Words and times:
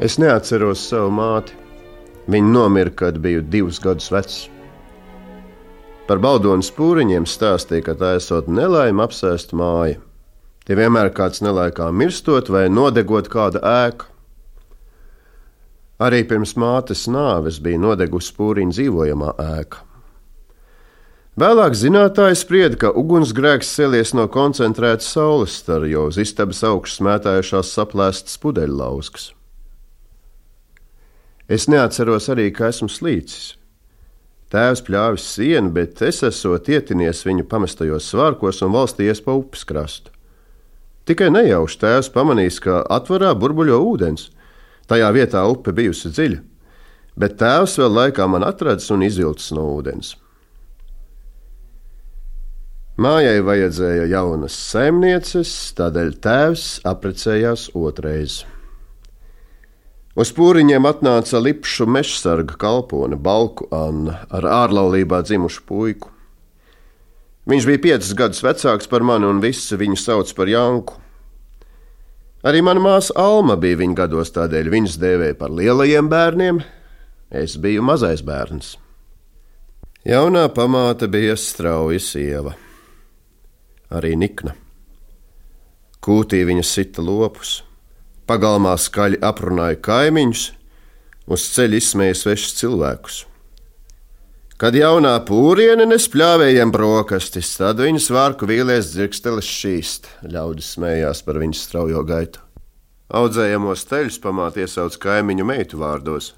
Es 0.00 0.14
neatceros 0.16 0.80
savu 0.88 1.10
māti. 1.12 1.52
Viņa 2.30 2.52
nomira, 2.54 2.92
kad 2.96 3.18
biju 3.20 3.42
divus 3.52 3.80
gadus 3.84 4.06
vecs. 4.08 4.36
Par 6.08 6.20
baudonu 6.24 6.64
spūriņiem 6.64 7.26
stāstīja, 7.28 7.84
ka 7.84 7.94
tā 8.00 8.14
esot 8.16 8.48
nelaime 8.48 9.04
apsēst 9.04 9.52
māju. 9.52 9.98
Tie 10.64 10.76
vienmēr 10.78 11.10
kāds 11.12 11.42
nelaikā 11.44 11.90
mirstot 11.92 12.48
vai 12.48 12.64
nodegot 12.72 13.28
kāda 13.28 13.60
ēka. 13.60 14.08
Arī 16.00 16.22
pirms 16.24 16.54
mātes 16.56 17.04
nāves 17.12 17.58
bija 17.60 17.80
nodegusi 17.82 18.32
spūriņa 18.32 18.76
dzīvojamā 18.76 19.34
ēka. 19.44 19.82
Vēlāk 21.40 21.76
zinātnēji 21.76 22.38
sprieda, 22.40 22.78
ka 22.80 22.94
ugunsgrēks 22.96 23.74
cēlies 23.76 24.14
no 24.16 24.24
koncentrētas 24.32 25.12
saules 25.12 25.58
stara, 25.60 25.84
jo 25.92 26.06
uz 26.08 26.16
istabas 26.24 26.64
augšas 26.64 27.04
mētājušās 27.04 27.74
saplēstas 27.76 28.40
pudeļlauskas. 28.40 29.28
Es 31.50 31.66
neatceros 31.66 32.28
arī, 32.30 32.52
ka 32.54 32.68
esmu 32.70 32.86
slīcis. 32.86 33.56
Tēvs 34.50 34.84
pļāvis 34.86 35.24
sienu, 35.34 35.70
bet 35.74 36.00
es 36.02 36.22
esmu 36.26 36.58
ietinies 36.58 37.24
viņu 37.26 37.46
pamestajos 37.50 38.06
svārkos 38.10 38.62
un 38.66 38.74
valstījies 38.74 39.22
pa 39.26 39.34
upes 39.38 39.66
krastu. 39.66 40.14
Tikai 41.10 41.30
nejauši 41.34 41.78
tēvs 41.82 42.10
pamanīs, 42.14 42.60
ka 42.62 42.84
atvarā 42.86 43.32
burbuļo 43.34 43.78
ūdens. 43.82 44.28
Tajā 44.90 45.10
vietā 45.14 45.42
upe 45.50 45.74
bijusi 45.74 46.10
dziļa, 46.10 46.40
bet 47.18 47.38
tēvs 47.38 47.78
vēl 47.82 47.94
laikā 47.98 48.26
man 48.30 48.46
atradis 48.46 48.90
un 48.94 49.02
izvilcis 49.06 49.50
no 49.54 49.66
ūdens. 49.74 50.14
Mājai 53.00 53.38
vajadzēja 53.46 54.06
jaunas 54.10 54.54
saimnieces, 54.70 55.50
tādēļ 55.78 56.14
tēvs 56.22 56.64
apprecējās 56.90 57.70
otrreiz. 57.78 58.42
Uz 60.18 60.32
pūriņiem 60.34 60.88
atnāca 60.90 61.38
lipšu 61.38 61.86
mežsarga 61.86 62.56
kalpone 62.58 63.14
Balku 63.14 63.68
Anna 63.70 64.24
ar 64.26 64.46
ārlaulībā 64.66 65.20
dzimušu 65.22 65.62
puiku. 65.68 66.10
Viņš 67.46 67.66
bija 67.68 67.82
piecus 67.84 68.10
gadus 68.18 68.42
vecāks 68.42 68.90
par 68.90 69.06
mani, 69.06 69.28
un 69.30 69.38
visi 69.42 69.78
viņu 69.78 69.96
sauc 69.98 70.32
par 70.34 70.50
Janku. 70.50 70.98
Arī 72.42 72.62
mana 72.64 72.82
māsa 72.82 73.14
Alma 73.20 73.54
bija 73.60 73.78
viņa 73.80 73.96
gados, 74.02 74.34
tādēļ 74.34 74.70
viņas 74.72 74.98
dēvēja 75.00 75.38
par 75.38 75.54
lielajiem 75.54 76.10
bērniem. 76.10 76.60
Es 77.30 77.54
biju 77.60 77.84
mazais 77.86 78.24
bērns. 78.26 78.74
Jaunā 80.08 80.46
pamāte 80.56 81.06
bija 81.12 81.36
strauja 81.36 82.00
sieva, 82.00 82.54
arī 83.92 84.14
nikna. 84.18 84.56
Kūtī 86.00 86.40
viņa 86.48 86.64
sita 86.64 87.04
lopus. 87.04 87.60
Pagalmā 88.30 88.76
skaļi 88.78 89.16
aprunāja 89.26 89.74
kaimiņus, 89.82 90.42
uz 91.34 91.46
ceļa 91.50 91.80
izsmēja 91.80 92.18
svešus 92.20 92.52
cilvēkus. 92.60 93.16
Kad 94.60 94.76
jaunā 94.78 95.16
pūriene 95.26 95.82
nespļāvējiem 95.90 96.70
brokastis, 96.70 97.50
tad 97.58 97.82
viņas 97.82 98.06
vārku 98.14 98.46
vīlēs 98.46 98.92
dzirksteles 98.92 99.50
šķīst, 99.50 100.06
ļaudis 100.30 100.70
smējās 100.76 101.24
par 101.26 101.42
viņas 101.42 101.64
straujo 101.66 102.04
gaitu. 102.06 102.44
Audzējamos 103.10 103.82
teļus 103.90 104.22
pamāt 104.22 104.62
iesauc 104.62 104.94
kaimiņu 105.02 105.50
meitu 105.50 105.82
vārdos. 105.82 106.36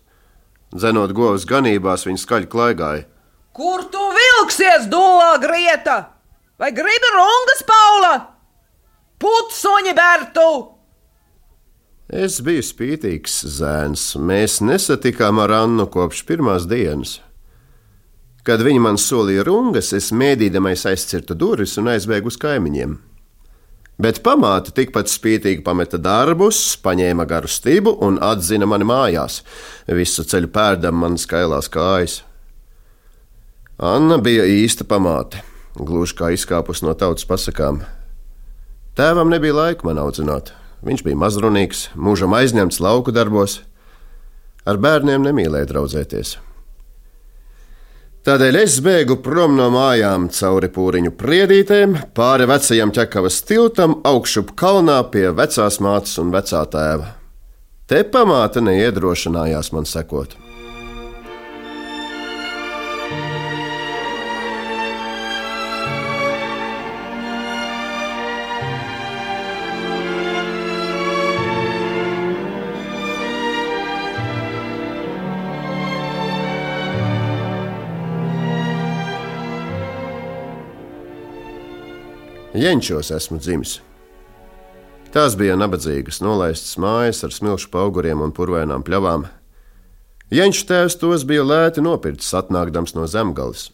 Dzenot 0.73 1.13
govs 1.13 1.45
ganībās, 1.45 2.09
viņa 2.09 2.25
skaļi 2.25 2.53
klaigāja. 2.57 3.09
Kur 3.53 3.85
tu 3.93 4.09
vilksies, 4.17 4.89
dūlā 4.89 5.35
grieta? 5.45 6.01
Vai 6.57 6.73
gribi 6.73 7.17
rungas, 7.21 7.67
Paula? 7.69 8.15
Putsoņi 9.21 9.93
Bertu! 9.99 10.72
Es 12.13 12.43
biju 12.45 12.61
spītīgs 12.61 13.39
zēns. 13.55 14.11
Mēs 14.21 14.59
nesatikām 14.61 15.39
ar 15.41 15.55
Annu 15.63 15.87
kopš 15.89 16.19
pirmās 16.29 16.67
dienas. 16.69 17.23
Kad 18.45 18.61
viņa 18.67 18.83
man 18.85 18.99
solīja 19.01 19.47
rungas, 19.49 19.95
es 19.97 20.11
mēdīdamais 20.13 20.85
aizcirtu 20.91 21.33
durvis 21.39 21.79
un 21.81 21.89
aizbēgu 21.95 22.29
uz 22.29 22.37
kaimiņiem. 22.43 22.99
Bet 24.03 24.21
pamāte 24.27 24.75
tikpat 24.77 25.09
spītīgi 25.09 25.65
pameta 25.65 25.97
darbus, 25.97 26.61
paņēma 26.85 27.25
garu 27.33 27.49
stibu 27.49 27.97
un 28.05 28.21
atzina 28.21 28.69
mani 28.69 28.85
mājās, 28.93 29.41
visu 29.89 30.29
ceļu 30.29 30.53
pērdam 30.53 31.01
man 31.01 31.17
skailās 31.17 31.73
kājas. 31.73 32.21
Anna 33.81 34.21
bija 34.21 34.45
īsta 34.45 34.85
pamāte, 34.85 35.41
gluži 35.81 36.21
kā 36.21 36.35
izkāpus 36.37 36.85
no 36.85 36.93
tautas 36.93 37.25
pasakām. 37.25 37.87
Tēvam 39.01 39.33
nebija 39.33 39.57
laika 39.57 39.89
man 39.89 40.03
audzināt, 40.03 40.53
Viņš 40.83 41.05
bija 41.07 41.19
mazrunīgs, 41.19 41.91
mūžam 41.95 42.35
aizņemts 42.35 42.81
lauku 42.83 43.15
darbos, 43.15 43.61
ar 44.67 44.81
bērniem 44.83 45.23
nemīlēja 45.29 45.69
draudzēties. 45.71 46.39
Tādēļ 48.23 48.59
es 48.61 48.77
bēgu 48.83 49.17
prom 49.23 49.57
no 49.59 49.67
mājām 49.75 50.29
cauri 50.31 50.69
pūriņu 50.71 51.11
priedītēm, 51.19 51.97
pāri 52.15 52.47
vecajam 52.47 52.93
ķekavas 52.95 53.41
tiltam, 53.49 53.97
augšup 54.07 54.55
kalnā 54.59 55.01
pie 55.11 55.29
vecās 55.35 55.81
mātes 55.83 56.15
un 56.23 56.31
vecā 56.35 56.63
tēva. 56.71 57.17
Te 57.91 58.05
pamāte 58.07 58.63
neiedrošinājās 58.63 59.73
man 59.75 59.91
sekot. 59.91 60.39
Jenčos 82.53 83.09
esmu 83.09 83.39
dzimis. 83.41 83.79
Tās 85.13 85.39
bija 85.41 85.55
nabadzīgas, 85.57 86.19
nolaistas 86.21 86.75
mājas 86.77 87.23
ar 87.25 87.33
smilšu 87.33 87.71
auguriem 87.81 88.21
un 88.21 88.35
purvainām 88.37 88.85
pļavām. 88.85 89.25
Jenčs 90.29 90.67
tēvs 90.69 90.99
tos 91.01 91.25
bija 91.25 91.47
lēti 91.49 91.81
nopircis, 91.81 92.35
atnākdams 92.37 92.93
no 92.93 93.07
zemgales. 93.09 93.71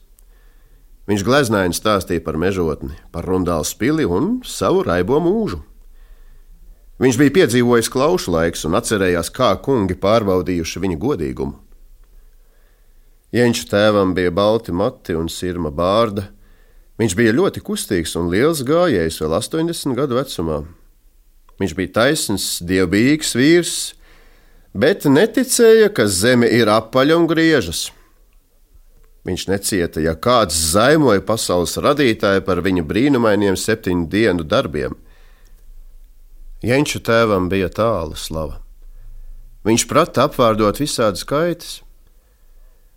Viņš 1.11 1.27
gleznaini 1.27 1.75
stāstīja 1.75 2.23
par 2.23 2.39
mežotni, 2.39 2.95
par 3.11 3.27
rundālu 3.27 3.67
spili 3.67 4.07
un 4.07 4.45
savu 4.47 4.87
raibo 4.87 5.19
mūžu. 5.27 5.59
Viņš 7.03 7.19
bija 7.19 7.35
piedzīvojis 7.35 7.91
klaušu 7.91 8.31
laiks 8.37 8.63
un 8.69 8.79
atcerējās, 8.79 9.35
kā 9.35 9.57
kungi 9.59 9.99
pārbaudījuši 9.99 10.87
viņa 10.87 11.03
godīgumu. 11.03 11.59
Jenča 13.35 13.67
tēvam 13.75 14.15
bija 14.15 14.31
balti 14.31 14.71
mati 14.71 15.19
un 15.19 15.27
sirma 15.27 15.75
bārda, 15.75 16.31
Viņš 16.99 17.15
bija 17.15 17.35
ļoti 17.37 17.63
kustīgs 17.63 18.17
un 18.19 18.31
liels 18.33 18.65
gājējs 18.67 19.21
vēl 19.23 19.37
80 19.39 19.95
gadu 19.95 20.19
vecumā. 20.19 20.63
Viņš 21.59 21.75
bija 21.79 21.95
taisns, 21.95 22.47
dievbijīgs 22.63 23.35
vīrs, 23.39 23.77
bet 24.75 25.07
neticēja, 25.07 25.93
ka 25.95 26.07
zeme 26.11 26.51
ir 26.51 26.71
apaļa 26.71 27.19
un 27.19 27.27
griežas. 27.31 27.89
Viņš 29.27 29.45
necieta, 29.51 30.01
ja 30.03 30.15
kāds 30.15 30.57
zaimoja 30.73 31.23
pasaules 31.27 31.77
radītāju 31.83 32.45
par 32.47 32.63
viņa 32.65 32.85
brīnumainiem 32.87 33.59
septiņu 33.59 34.07
dienu 34.11 34.47
darbiem. 34.47 34.95
Jenču 36.65 37.03
tēvam 37.05 37.51
bija 37.51 37.69
tāla 37.71 38.17
slava. 38.19 38.63
Viņš 39.67 39.85
prata 39.91 40.25
apvārdot 40.27 40.81
visādas 40.81 41.27
kaitas. 41.29 41.83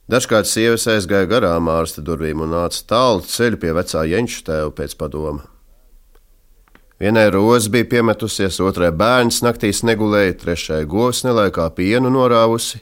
Dažkārt 0.09 0.49
sievas 0.49 0.87
aizgāja 0.89 1.29
garām 1.29 1.69
ārsta 1.71 2.01
durvīm 2.01 2.41
un 2.41 2.55
nāca 2.55 2.81
tālu 2.89 3.21
ceļu 3.27 3.59
pie 3.61 3.73
vecā 3.77 4.05
Jenča 4.09 4.45
tēva 4.49 4.71
pēc 4.75 4.95
padoma. 4.97 5.45
Vienai 7.01 7.31
roze 7.33 7.69
bija 7.73 7.87
piemetusies, 7.89 8.59
otrai 8.61 8.91
bērns 8.93 9.39
naktīs 9.41 9.81
negulēja, 9.81 10.35
trešai 10.43 10.83
govs 10.85 11.23
nelaikā 11.25 11.65
pienu 11.77 12.11
norāvusi. 12.13 12.81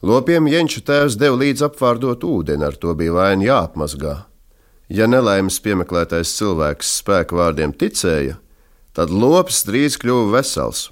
Lopiem 0.00 0.46
Jenča 0.48 0.80
tēvs 0.88 1.18
deva 1.20 1.36
līdzi 1.42 1.66
apvārdot 1.66 2.24
ūdeni, 2.24 2.64
ar 2.64 2.78
to 2.80 2.94
bija 2.96 3.18
vaina 3.18 3.44
jāapmazgā. 3.44 4.14
Ja 4.88 5.04
nelaimes 5.06 5.60
piemeklētais 5.60 6.32
cilvēks 6.38 6.94
spēku 7.02 7.36
vārdiem 7.36 7.76
ticēja, 7.76 8.38
tad 8.96 9.12
lops 9.12 9.60
drīz 9.68 10.00
kļuva 10.00 10.38
vesels. 10.38 10.88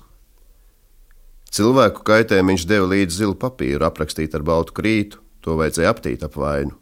Cilvēku 1.54 2.04
kaitēm 2.04 2.52
viņš 2.52 2.66
deva 2.68 2.90
līdzi 2.92 3.22
zilu 3.22 3.36
papīru, 3.38 3.86
aprakstītu 3.88 4.38
ar 4.38 4.44
baltu 4.44 4.74
krītu, 4.76 5.22
to 5.40 5.56
vajadzēja 5.58 5.92
aptīt 5.94 6.24
ap 6.26 6.36
vainu. 6.36 6.74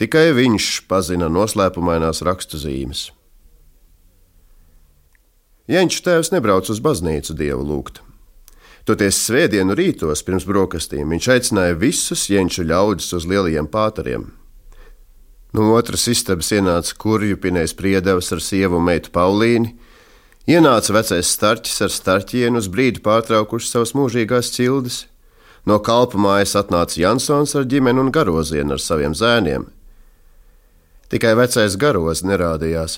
Tikai 0.00 0.30
viņš 0.36 0.68
pazina 0.88 1.28
noslēpumainās 1.28 2.22
rakstu 2.24 2.60
zīmes. 2.60 3.10
Jēņš 5.70 5.98
tēvs 6.06 6.32
nebrauc 6.34 6.70
uz 6.72 6.80
baznīcu 6.82 7.36
dievu 7.36 7.66
lūgt. 7.66 8.00
Toties 8.88 9.18
svētdienu 9.26 9.76
rītos 9.76 10.24
pirms 10.26 10.46
brokastīm 10.48 11.12
viņš 11.12 11.28
aicināja 11.34 11.76
visus 11.78 12.24
jēņšu 12.32 12.64
ļaudis 12.70 13.12
uz 13.18 13.26
lielajiem 13.28 13.68
pātariem. 13.70 14.24
No 15.54 15.68
otras 15.74 16.06
istabas 16.10 16.50
ienāca 16.54 16.96
kurju 16.98 17.36
pinējs 17.42 17.74
priedevs 17.78 18.32
ar 18.34 18.42
sievu 18.42 18.80
meitu 18.82 19.12
Paulīni, 19.14 19.74
Ienāca 20.50 20.90
vecais 20.96 21.28
starķis 21.30 21.82
ar 21.84 21.92
starķienu 21.94 22.58
uz 22.58 22.66
brīdi 22.72 22.98
pārtraukuši 23.04 23.68
savas 23.70 23.92
mūžīgās 23.94 24.48
cildes. 24.50 25.04
No 25.68 25.76
kalpa 25.86 26.18
mājas 26.18 26.56
atnāca 26.58 26.96
Jansons 26.98 27.52
ar 27.54 27.68
ģimeni 27.70 28.02
un 28.02 28.08
garozienu 28.10 28.74
ar 28.74 28.82
saviem 28.82 29.14
zēniem. 29.14 29.68
Tikai 31.12 31.36
vecais 31.38 31.76
garoz 31.78 32.24
nerādījās, 32.26 32.96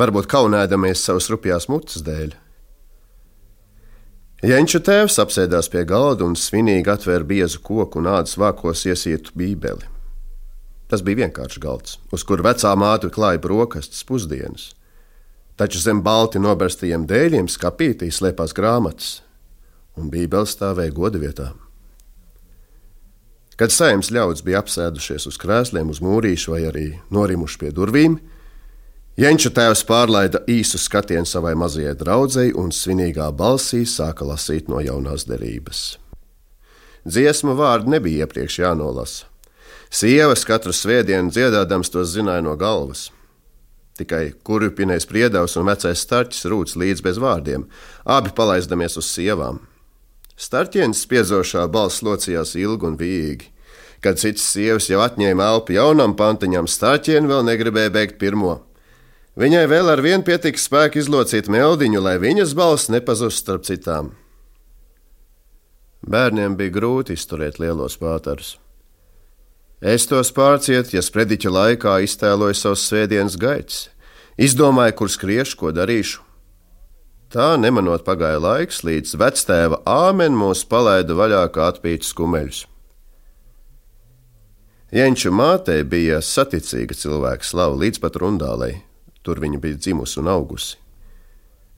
varbūt 0.00 0.30
kaunēdamies 0.32 1.02
savas 1.04 1.28
rupjās 1.32 1.68
mutes 1.72 2.00
dēļ. 2.06 2.32
Jenču 4.46 4.80
tēvs 4.86 5.18
apsēdās 5.26 5.68
pie 5.72 5.84
galda 5.88 6.24
un 6.24 6.38
svinīgi 6.40 6.92
atvēra 6.94 7.26
biezu 7.34 7.60
koku 7.66 8.00
un 8.00 8.08
ādas 8.14 8.38
vākos 8.40 8.86
iesietu 8.88 9.36
bībeli. 9.36 9.92
Tas 10.88 11.04
bija 11.04 11.26
vienkāršs 11.26 11.60
galds, 11.60 12.00
uz 12.14 12.24
kura 12.24 12.48
vecā 12.52 12.72
māte 12.78 13.12
klāja 13.12 13.42
brokastis 13.44 14.06
pusdienas. 14.08 14.75
Taču 15.56 15.80
zem 15.80 16.02
balti 16.04 16.40
noberstajiem 16.42 17.06
dēļiem 17.08 17.48
skapītī 17.48 18.10
slēpās 18.12 18.52
grāmatas, 18.56 19.20
un 19.96 20.10
bībeli 20.12 20.48
stāvēja 20.48 20.92
goda 20.92 21.20
vietā. 21.22 21.50
Kad 23.56 23.72
saimnes 23.72 24.12
ļaudis 24.12 24.44
bija 24.44 24.60
apsēdušies 24.60 25.30
uz 25.30 25.38
krēsliem, 25.40 25.88
uz 25.88 26.02
mūrīšu 26.04 26.52
vai 26.52 26.66
arī 26.68 26.88
norimuši 27.08 27.62
pie 27.62 27.70
durvīm, 27.72 28.18
Jenča 29.16 29.48
tēvs 29.48 29.80
pārlaida 29.88 30.42
īsu 30.44 30.76
skatienu 30.76 31.24
savai 31.24 31.54
mazajai 31.56 31.94
draudzēji 31.96 32.52
un 32.60 32.68
svinīgā 32.68 33.30
balsī 33.32 33.86
sāka 33.88 34.26
lasīt 34.28 34.68
no 34.68 34.76
jaunās 34.84 35.24
derības. 35.24 35.94
Dziesmu 37.08 37.54
vārdi 37.56 37.94
nebija 37.94 38.26
iepriekš 38.26 38.58
jānolasa. 38.60 39.24
Sievas 39.88 40.44
katru 40.44 40.74
svētdienu 40.76 41.32
dziedādams 41.32 41.88
tos 41.94 42.12
zināja 42.12 42.44
no 42.44 42.58
galvas. 42.60 43.06
Tikai 43.96 44.34
kurpinais 44.44 45.06
priedavs 45.08 45.56
un 45.56 45.70
vecais 45.70 46.02
starķis 46.04 46.44
rūts 46.52 46.76
līdz 46.76 47.00
bez 47.04 47.20
vārdiem, 47.22 47.64
abi 48.04 48.32
palaizdamies 48.36 48.98
uz 49.00 49.08
sievām. 49.08 49.62
Starķienes 50.36 51.00
spiezošā 51.06 51.64
balss 51.72 52.02
locījās 52.04 52.52
ilgi 52.60 52.90
un 52.90 52.98
vīgi. 53.00 53.48
Kad 54.04 54.20
citas 54.20 54.44
sievas 54.52 54.90
jau 54.90 55.00
atņēma 55.00 55.46
elpu 55.54 55.78
jaunam 55.78 56.12
pantiņam, 56.18 56.68
starķiene 56.68 57.30
vēl 57.30 57.46
negribēja 57.48 57.94
beigt 57.94 58.18
pirmo. 58.20 58.58
Viņai 59.40 59.64
vēl 59.68 59.88
ar 59.92 60.04
vienu 60.04 60.24
pietika 60.28 60.60
spēku 60.60 61.00
izlocīt 61.00 61.48
meldiņu, 61.52 62.00
lai 62.04 62.18
viņas 62.20 62.52
balss 62.56 62.92
nepazustu 62.92 63.42
starp 63.42 63.64
citām. 63.68 64.12
Bērniem 66.06 66.54
bija 66.60 66.76
grūti 66.76 67.16
izturēt 67.16 67.58
lielos 67.60 67.96
pātarus. 68.00 68.58
Es 69.84 70.06
tos 70.08 70.30
pārcietu, 70.32 70.94
ja 70.96 71.02
sprediķa 71.04 71.50
laikā 71.52 71.98
iztēloju 72.06 72.56
savus 72.56 72.86
svētdienas 72.88 73.34
gaitas, 73.36 73.90
izdomāju, 74.40 74.94
kur 74.96 75.10
skriešu, 75.12 75.58
ko 75.60 75.72
darīšu. 75.76 76.22
Tā 77.28 77.56
nemanot 77.60 78.00
pagāja 78.06 78.38
laiks, 78.40 78.80
līdz 78.86 79.18
vectēva 79.20 79.82
āmen 79.84 80.32
mūs 80.32 80.62
palaida 80.64 81.12
vaļā 81.12 81.42
kā 81.52 81.68
atpītas 81.74 82.14
kumeļus. 82.16 82.62
Jenču 84.96 85.34
mātei 85.34 85.82
bija 85.84 86.22
saticīga 86.24 86.96
cilvēka 86.96 87.44
slava 87.44 87.76
līdz 87.76 88.00
pat 88.00 88.16
rundālei, 88.22 88.78
tur 89.26 89.42
viņa 89.42 89.60
bija 89.60 89.76
dzimusi 89.76 90.22
un 90.22 90.32
augusi. 90.32 90.78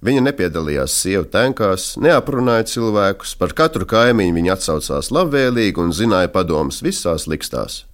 Viņa 0.05 0.23
nepiedalījās 0.29 0.95
sievu 0.95 1.27
tenkās, 1.27 1.97
neaprunāja 1.99 2.69
cilvēkus, 2.77 3.35
par 3.41 3.57
katru 3.59 3.89
kaimiņu 3.91 4.39
viņa 4.39 4.55
atsaucās 4.55 5.11
labvēlīgi 5.11 5.83
un 5.83 5.91
zināja 5.91 6.31
padomus 6.31 6.85
visās 6.87 7.27
likstās. 7.27 7.88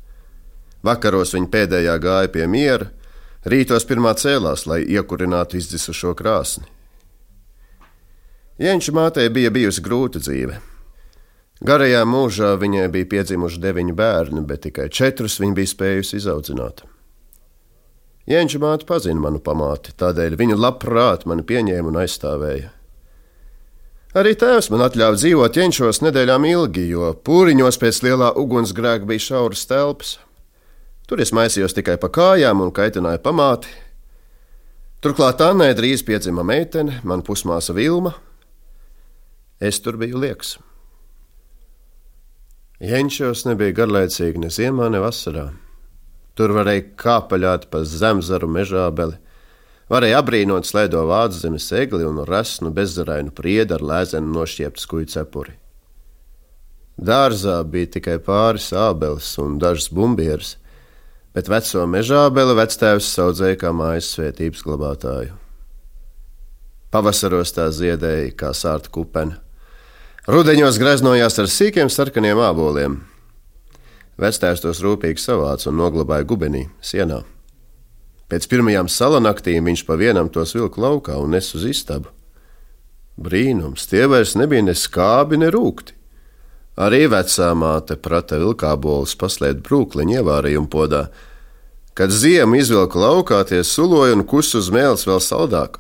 Vakaros 0.85 1.33
viņa 1.35 1.49
pēdējā 1.53 1.97
gāja 2.03 2.31
pie 2.33 2.45
miera, 2.51 2.91
rītos 3.49 3.87
pirmā 3.89 4.13
cēlās, 4.21 4.67
lai 4.69 4.83
iekurinātu 4.85 5.57
izdzisušo 5.57 6.13
krāsni. 6.19 6.69
Jēnča 8.61 8.93
mātei 8.95 9.31
bija 9.35 9.51
bijusi 9.51 9.83
grūta 9.83 10.21
dzīve. 10.23 10.61
Garajā 11.65 12.03
mūžā 12.07 12.53
viņai 12.61 12.87
bija 12.93 13.09
piedzimuši 13.11 13.63
deviņi 13.63 13.95
bērni, 13.97 14.45
bet 14.47 14.67
tikai 14.67 14.91
četrus 14.93 15.41
viņa 15.41 15.57
bija 15.57 15.71
spējusi 15.73 16.21
izaudzināt. 16.21 16.85
Jēnča 18.31 18.61
māte 18.61 18.87
pazina 18.89 19.21
manu 19.21 19.41
pamāti, 19.45 19.93
tādēļ 20.01 20.37
viņa 20.41 20.57
labprāt 20.57 21.27
mani 21.29 21.45
pieņēma 21.45 21.91
un 21.91 21.99
aizstāvēja. 22.05 22.71
Arī 24.15 24.37
tēvs 24.39 24.71
man 24.71 24.85
atļāva 24.87 25.19
dzīvot 25.19 25.57
ķenšos 25.57 25.99
nedēļām 26.05 26.45
ilgi, 26.47 26.87
jo 26.93 27.11
pūriņos 27.27 27.81
pēc 27.83 27.99
lielā 28.07 28.31
ugunsgrēka 28.39 29.09
bija 29.11 29.25
šauras 29.25 29.67
telpas. 29.67 30.15
Tur 31.09 31.21
es 31.21 31.35
maisījos 31.37 31.77
tikai 31.77 31.99
pa 32.01 32.09
kājām 32.09 32.63
un 32.65 32.73
kaitināju 32.73 33.21
pamāti. 33.25 33.73
Turklāt 35.05 35.43
Annai 35.45 35.75
drīz 35.77 36.01
piedzima 36.07 36.43
meitene, 36.47 37.03
man 37.05 37.21
pusmāsa 37.27 37.75
Vilma, 37.77 38.15
Es 39.61 39.79
tur 39.81 39.97
biju 39.97 40.19
liekas. 40.19 40.57
Jenčos 42.83 43.45
nebija 43.47 43.73
garlaicīgi 43.79 44.43
ne 44.43 44.51
ziemā, 44.53 44.91
ne 44.91 44.99
vasarā. 45.01 45.45
Tur 46.35 46.53
varēja 46.57 46.89
kāpaļāt 46.99 47.69
pa 47.71 47.85
zemzaru 47.87 48.49
mežābeli, 48.51 49.15
varēja 49.89 50.19
abrīnot 50.21 50.67
slēdo 50.67 51.05
vāczemes 51.07 51.71
egli 51.79 52.03
un 52.05 52.19
resnu 52.27 52.73
bezzarainu 52.75 53.31
priedu 53.31 53.79
ar 53.79 53.87
lēzenu 53.93 54.35
nošķiept 54.35 54.83
skuju 54.83 55.09
cepuri. 55.15 55.55
Dārzā 56.99 57.61
bija 57.65 57.95
tikai 57.97 58.19
pāris 58.27 58.73
ābeles 58.75 59.31
un 59.43 59.57
dažas 59.63 59.89
bumbieras, 59.95 60.57
bet 61.35 61.51
veco 61.51 61.87
mežābeli 61.91 62.55
vectēvs 62.61 63.09
saudzēja 63.17 63.59
kā 63.61 63.73
mājas 63.75 64.13
svētības 64.15 64.63
glabātāju. 64.67 65.35
Pavasaros 66.95 67.51
tā 67.57 67.67
ziedēja 67.75 68.31
kā 68.39 68.53
sārta 68.55 68.93
kupena. 68.95 69.41
Rudeņos 70.31 70.79
greznojās 70.79 71.37
ar 71.43 71.51
sīkiem 71.51 71.91
sarkaniem 71.91 72.39
āboliem. 72.39 73.01
Vectēvs 74.21 74.63
tos 74.63 74.79
rūpīgi 74.85 75.19
savāca 75.19 75.73
un 75.73 75.81
noglabāja 75.83 76.25
gubenī, 76.31 76.69
sienā. 76.79 77.25
Pēc 78.31 78.47
pirmajām 78.49 78.87
salanaktīm 78.89 79.67
viņš 79.69 79.83
pa 79.89 79.99
vienam 79.99 80.31
tos 80.33 80.55
vilka 80.55 80.81
laukā 80.81 81.19
un 81.21 81.35
nes 81.35 81.51
uz 81.59 81.67
istabu. 81.69 82.15
Brīnums, 83.21 83.85
tie 83.91 84.07
vairs 84.11 84.33
nebija 84.39 84.65
ne 84.65 84.75
skābi, 84.79 85.39
ne 85.43 85.51
rūkti. 85.55 85.99
Arī 86.75 87.05
vecā 87.07 87.53
māte 87.55 87.95
prata 87.95 88.41
vilkābolus 88.43 89.15
paslēpt 89.19 89.63
brūkliņu 89.67 90.19
ievārījumu 90.19 90.71
podā. 90.71 91.05
Kad 91.95 92.11
ziema 92.11 92.59
izvilka 92.59 92.99
laukā, 92.99 93.45
tie 93.47 93.63
suloja 93.63 94.17
un 94.17 94.25
kus 94.27 94.51
uz 94.59 94.73
mēles 94.75 95.07
vēl 95.07 95.23
saldāk. 95.23 95.79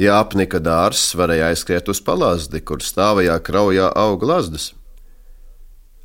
Ja 0.00 0.18
apnika 0.20 0.60
dārsts, 0.60 1.16
varēja 1.16 1.48
aizskriet 1.52 1.88
uz 1.88 2.02
palazdi, 2.04 2.60
kur 2.60 2.84
stāvajā 2.84 3.38
kraujā 3.44 3.88
aug 3.96 4.22
lazdas. 4.28 4.74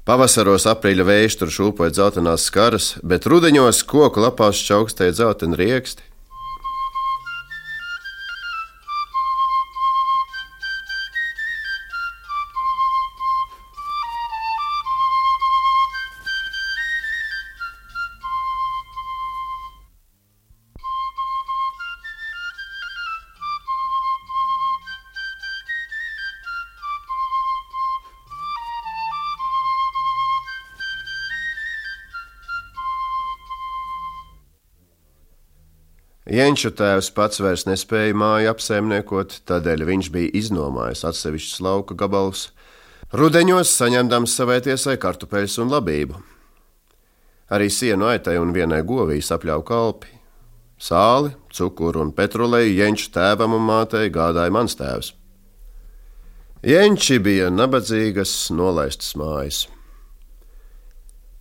Pavasaros 0.08 0.68
aprīļa 0.70 1.04
vējš 1.08 1.40
tur 1.42 1.52
šūpoja 1.52 1.92
dzeltenās 1.92 2.48
skaras, 2.48 2.92
bet 3.04 3.28
rudeņos 3.28 3.84
koku 3.90 4.24
lapās 4.24 4.60
čaukstēja 4.64 5.16
dzelteni 5.18 5.60
rieksti. 5.60 6.04
Jenča 36.36 36.72
tēvs 36.75 37.13
pats 37.15 37.39
vairs 37.39 37.63
nespēja 37.63 38.15
māju 38.18 38.50
apsaimniekot, 38.51 39.38
tādēļ 39.48 39.86
viņš 39.88 40.08
bija 40.12 40.34
iznomājis 40.36 41.06
atsevišķus 41.08 41.62
lauka 41.63 41.96
gabalus, 41.96 42.50
rudeņos 43.15 43.72
saņemdams 43.80 44.34
savai 44.36 44.58
tiesai 44.65 44.98
kartupeļus 45.00 45.60
un 45.63 45.72
labību. 45.72 46.20
Arī 47.56 47.70
sienu 47.72 48.10
aitai 48.10 48.36
un 48.42 48.51
vienai 48.51 48.82
govī 48.84 49.22
sapļauj 49.24 49.63
kalpi. 49.70 50.12
Sāli, 50.82 51.32
cukuru 51.56 52.01
un 52.04 52.12
petroleju 52.18 52.74
Jenča 52.82 53.13
tēvam 53.15 53.56
un 53.56 53.63
mātei 53.70 54.10
gādāja 54.12 54.51
mans 54.51 54.75
tēvs. 54.75 55.13
Jenči 56.65 57.22
bija 57.22 57.48
nabadzīgas, 57.54 58.34
nolaistas 58.51 59.13
mājas. 59.15 59.68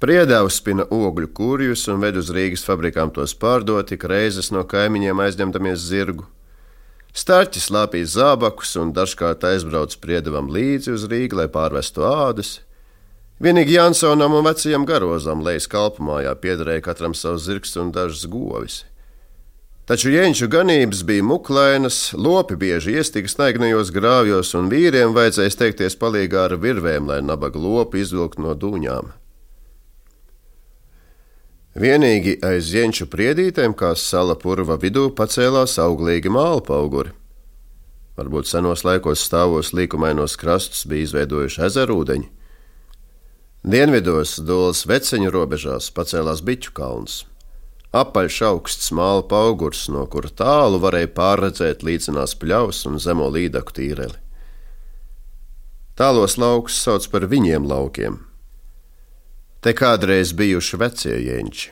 Priedā 0.05 0.43
uzspina 0.45 0.85
ogļu 0.93 1.31
kurjus 1.33 1.87
un 1.89 2.03
ved 2.03 2.19
uz 2.21 2.29
Rīgas 2.29 2.67
fabrikām 2.67 3.09
tos 3.17 3.33
pārdot, 3.41 3.87
tik 3.89 4.03
reizes 4.11 4.51
no 4.53 4.61
kaimiņiem 4.69 5.23
aizņemdamies 5.25 5.81
zirgu. 5.81 6.27
Starķis 7.17 7.71
lāpīja 7.73 8.11
zābakus 8.19 8.75
un 8.83 8.91
dažkārt 8.93 9.47
aizbrauc 9.49 9.97
priedavam 10.03 10.51
līdzi 10.53 10.93
uz 10.93 11.07
Rīgu, 11.09 11.39
lai 11.41 11.49
pārvestu 11.49 12.05
ādas. 12.05 12.59
Vienīgi 13.41 13.79
Jansonam 13.79 14.37
un 14.37 14.45
vecajam 14.45 14.85
garozam 14.85 15.41
lejas 15.47 15.71
kalpamājā 15.73 16.37
piederēja 16.37 16.85
katram 16.91 17.17
savs 17.17 17.49
zirgs 17.49 17.73
un 17.81 17.97
dažas 17.97 18.29
govis. 18.29 18.79
Taču 19.89 20.13
jēņķu 20.13 20.53
ganības 20.53 21.01
bija 21.09 21.25
muklainas, 21.25 22.11
lopi 22.13 22.61
bieži 22.61 22.99
iestika 23.01 23.33
snaignajos 23.39 23.97
grāvjos, 23.97 24.53
un 24.61 24.69
vīriem 24.69 25.17
vajadzēja 25.17 25.57
steigties 25.57 25.97
palīgā 25.97 26.51
ar 26.51 26.61
virvēm, 26.61 27.09
lai 27.09 27.23
nabaga 27.25 27.57
lopi 27.57 28.05
izvilkt 28.05 28.37
no 28.37 28.53
dūņām. 28.53 29.15
Vienīgi 31.75 32.37
aiz 32.47 32.71
jēņķu 32.71 33.09
priedītēm, 33.11 33.75
kā 33.75 33.95
sala 33.99 34.37
purva 34.39 34.77
vidū, 34.79 35.09
pacēlās 35.11 35.75
auglīgi 35.83 36.31
māla 36.31 36.63
auguri. 36.77 37.11
Varbūt 38.15 38.47
senos 38.47 38.85
laikos 38.87 39.25
stāvos 39.27 39.73
līkumainos 39.75 40.39
krastus 40.39 40.87
bija 40.87 41.09
izveidojuši 41.09 41.65
ezerūdeņi. 41.67 42.31
Dienvidos, 43.65 44.39
Dūlas 44.45 44.85
veceņu 44.87 45.35
robežās, 45.35 45.91
pacēlās 45.91 46.45
Biķu 46.47 46.77
kalns 46.77 47.25
apaļš 47.95 48.41
augsts 48.49 48.91
māla 48.97 49.23
augurs, 49.39 49.87
no 49.93 50.05
kura 50.11 50.31
tālu 50.35 50.81
varēja 50.83 51.13
pārredzēt 51.15 51.85
līdzinās 51.87 52.35
pļaus 52.41 52.83
un 52.91 52.99
zemo 52.99 53.29
līdaku 53.31 53.77
tīreli. 53.79 54.19
Tālos 55.95 56.35
laukus 56.43 56.81
sauc 56.83 57.07
par 57.13 57.29
viņiem 57.31 57.69
laukiem. 57.71 58.19
Te 59.65 59.73
kādreiz 59.73 60.35
bijuši 60.37 60.77
vecie 60.77 61.15
jēņķi. 61.25 61.71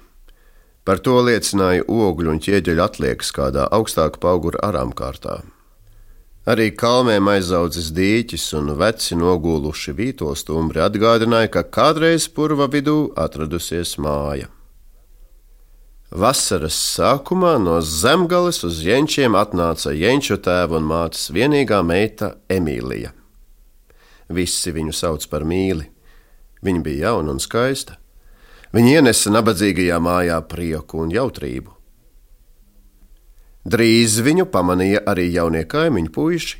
Par 0.88 1.02
to 1.04 1.18
liecināja 1.26 1.84
ogļu 1.84 2.30
un 2.32 2.38
ķieģeļu 2.40 2.80
atliekas 2.80 3.34
kādā 3.36 3.66
augstāka 3.68 4.16
augura 4.30 4.62
arām 4.64 4.94
kārtā. 4.96 5.42
Arī 6.48 6.70
kalmēm 6.72 7.28
aizaudzis 7.34 7.92
dīķis 7.92 8.48
un 8.56 8.72
veci 8.80 9.20
noguluši 9.20 9.92
vītostumbri 10.00 10.80
atgādināja, 10.80 11.52
ka 11.52 11.66
kādreiz 11.68 12.30
purva 12.32 12.70
vidū 12.72 13.12
atradusies 13.12 13.98
māja. 14.00 14.48
Vasaras 16.08 16.80
sākumā 16.96 17.58
no 17.60 17.76
zemgales 17.84 18.64
uz 18.64 18.80
jenčiem 18.88 19.36
atnāca 19.36 19.92
jenču 19.92 20.40
tēva 20.40 20.80
un 20.80 20.88
mātes 20.88 21.28
vienīgā 21.28 21.84
meita 21.84 22.38
Emīlija. 22.48 23.12
Visi 24.32 24.72
viņu 24.72 24.96
sauc 24.96 25.28
par 25.28 25.44
mīli. 25.44 25.91
Viņa 26.62 26.82
bija 26.82 27.10
jauna 27.10 27.34
un 27.34 27.42
skaista. 27.42 27.98
Viņa 28.72 28.98
ienesa 28.98 29.32
nabadzīgajā 29.34 29.98
mājā 30.00 30.38
prieku 30.48 31.02
un 31.02 31.12
jautrību. 31.12 31.74
Drīz 33.62 34.16
viņu 34.24 34.48
pamanīja 34.50 35.04
arī 35.06 35.28
jaunie 35.30 35.62
kaimiņu 35.68 36.10
puiši. 36.14 36.58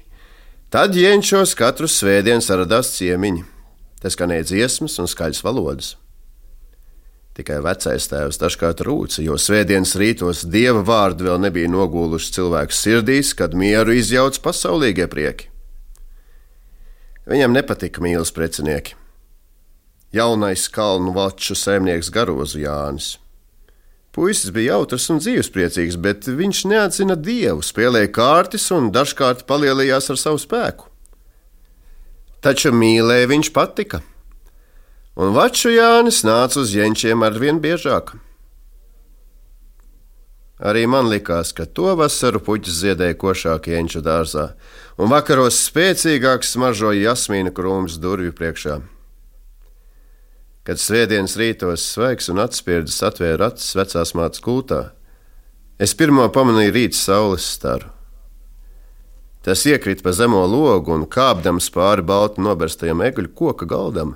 Tad 0.73 0.95
jenčos 0.97 1.57
katru 1.59 1.89
svētdienu 1.91 2.45
saradās 2.45 2.93
ciemiņi. 2.99 3.43
Te 4.03 4.11
skanēja 4.11 4.47
dziesmas 4.51 4.99
un 5.03 5.11
skaļas 5.11 5.43
valodas. 5.45 5.97
Tikai 7.33 7.63
vecais 7.65 8.07
tēvs 8.11 8.39
dažkārt 8.43 8.83
rūca, 8.85 9.23
jo 9.25 9.39
svētdienas 9.41 9.95
rītos 9.97 10.43
dieva 10.45 10.83
vārdi 10.85 11.25
vēl 11.25 11.39
nebija 11.41 11.71
noguluši 11.73 12.35
cilvēku 12.37 12.77
sirdīs, 12.77 13.33
kad 13.39 13.57
mieru 13.57 13.95
izjauc 13.97 14.37
pasaulīgie 14.45 15.07
prieki. 15.09 15.49
Viņam 17.29 17.55
nepatika 17.57 18.03
mīlas 18.05 18.35
precinieki. 18.37 18.99
Jaunais 20.13 20.69
kalnu 20.69 21.15
valču 21.17 21.57
saimnieks 21.57 22.11
Garozu 22.13 22.61
Jānis. 22.61 23.17
Puisis 24.13 24.53
bija 24.53 24.75
jautrs 24.77 25.09
un 25.09 25.23
dzīvespriecīgs, 25.23 25.97
bet 25.97 26.29
viņš 26.29 26.67
neatzina 26.69 27.17
dievu, 27.17 27.65
spēlēja 27.65 28.13
kārtas 28.13 28.69
un 28.77 28.91
dažkārt 28.93 29.47
palielījās 29.49 30.11
ar 30.13 30.21
savu 30.21 30.41
spēku. 30.43 30.91
Taču 32.45 32.75
mīlēja 32.77 33.31
viņš 33.31 33.53
patika 33.57 34.03
un 35.17 35.33
Vaču 35.37 35.73
Jānis 35.73 36.23
nāca 36.25 36.61
uz 36.63 36.73
jenčiem 36.77 37.25
arvien 37.27 37.61
biežāk. 37.63 38.15
Arī 40.63 40.85
man 40.87 41.09
likās, 41.11 41.51
ka 41.53 41.67
to 41.67 41.97
vasaru 41.99 42.39
puķis 42.45 42.83
ziedēja 42.85 43.19
košāk 43.19 43.67
jenču 43.73 44.03
dārzā, 44.05 44.53
un 44.97 45.11
vakaros 45.11 45.59
spēcīgāk 45.67 46.47
smaržoja 46.47 47.11
jasmīna 47.11 47.51
krūms 47.55 47.99
durvju 48.03 48.35
priekšā. 48.39 48.79
Kad 50.63 50.79
svētdienas 50.79 51.35
rītos 51.41 51.85
svaigs 51.95 52.29
un 52.31 52.39
atspērdzis 52.43 53.03
atvēra 53.09 53.51
acis 53.51 53.75
vecās 53.75 54.15
mātes 54.15 54.43
kūtā, 54.45 54.83
es 55.83 55.97
pirmo 55.99 56.29
pamanīju 56.31 56.75
rīta 56.77 56.99
saules 56.99 57.49
staru. 57.57 57.91
Tas 59.43 59.65
iekrita 59.67 60.07
pa 60.07 60.13
zemo 60.15 60.45
logu 60.47 60.95
un 60.95 61.09
kāpdams 61.11 61.67
pāri 61.75 62.05
balti 62.07 62.45
noberstajam 62.45 63.03
egļu 63.03 63.33
koka 63.35 63.67
galdam, 63.67 64.15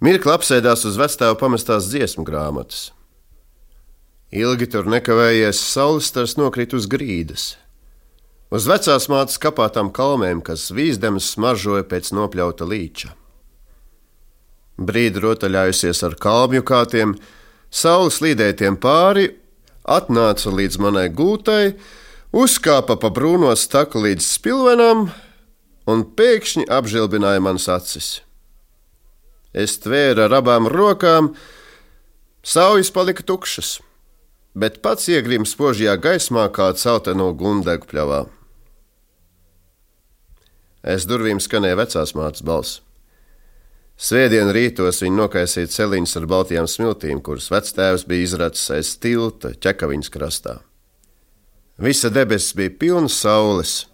Mirkli 0.00 0.32
apsēdās 0.32 0.86
uz 0.88 0.94
vecāta 0.96 1.34
pamestās 1.36 1.90
dziesmu 1.90 2.22
grāmatas. 2.24 2.86
Ilgi 4.32 4.70
tur 4.72 4.86
nekavējies, 4.88 5.58
saules 5.60 6.06
stars 6.08 6.38
nokrita 6.40 6.78
uz 6.78 6.86
grīdas. 6.88 7.50
Uz 8.48 8.64
vecās 8.70 9.10
mātes 9.12 9.36
kapātām 9.42 9.90
kalmēm, 9.92 10.40
kas 10.40 10.70
vīzdemas 10.72 11.28
smaržoja 11.34 11.84
pēc 11.90 12.14
nopļauta 12.16 12.64
līča. 12.70 13.12
Brīdi 14.80 15.20
rotaļājusies 15.20 16.00
ar 16.08 16.16
kalmju 16.20 16.64
kātiem, 16.64 17.14
saules 17.68 18.20
līdētiem 18.24 18.78
pāri, 18.80 19.28
atnāca 19.84 20.52
līdz 20.54 20.80
manai 20.80 21.08
gūtai, 21.12 21.74
uzkāpa 22.32 22.96
pa 23.00 23.10
brūno 23.12 23.52
staku 23.58 24.00
līdz 24.06 24.24
spilvenam 24.24 25.10
un 25.90 26.04
pēkšņi 26.16 26.66
apžilbināja 26.72 27.44
manas 27.44 27.68
acis. 27.68 28.10
Es 29.52 29.76
tvēru 29.82 30.28
ar 30.28 30.36
abām 30.38 30.68
rokām, 30.70 31.34
saujas 32.46 32.92
palika 32.94 33.26
tukšas, 33.26 33.80
bet 34.54 34.78
pats 34.84 35.08
iegrim 35.10 35.44
spožajā 35.46 35.96
gaismā 36.00 36.46
kā 36.54 36.70
celta 36.78 37.16
no 37.18 37.32
gundegu 37.34 37.90
pļavā. 37.90 38.24
Es 40.80 41.04
durvīm 41.04 41.42
skanēja 41.42 41.76
vecās 41.82 42.14
mātes 42.16 42.46
balss. 42.46 42.80
Svētdien 44.00 44.48
rītos 44.56 45.02
viņa 45.04 45.18
nokaisīja 45.18 45.68
celiņus 45.74 46.16
ar 46.16 46.26
baltajām 46.30 46.68
smiltīm, 46.70 47.20
kuras 47.20 47.50
vectēvs 47.52 48.06
bija 48.08 48.28
izracis 48.30 48.72
aiz 48.72 48.94
tilta 48.96 49.52
ķekaviņas 49.52 50.12
krastā. 50.14 50.56
Visa 51.80 52.08
debesis 52.12 52.56
bija 52.56 52.72
pilna 52.80 53.12
saules, 53.12 53.90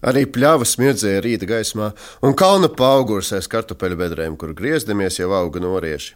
Arī 0.00 0.24
pļāva 0.32 0.64
smirdzēja 0.64 1.20
rīta 1.24 1.48
gaismā, 1.48 1.90
un 2.24 2.32
kalna 2.32 2.70
paugurs 2.72 3.34
aiz 3.36 3.48
kartupeļu 3.52 3.98
bedrēm, 4.00 4.38
kur 4.40 4.54
griezdamies 4.56 5.20
jau 5.20 5.28
auga 5.36 5.60
norieši. 5.60 6.14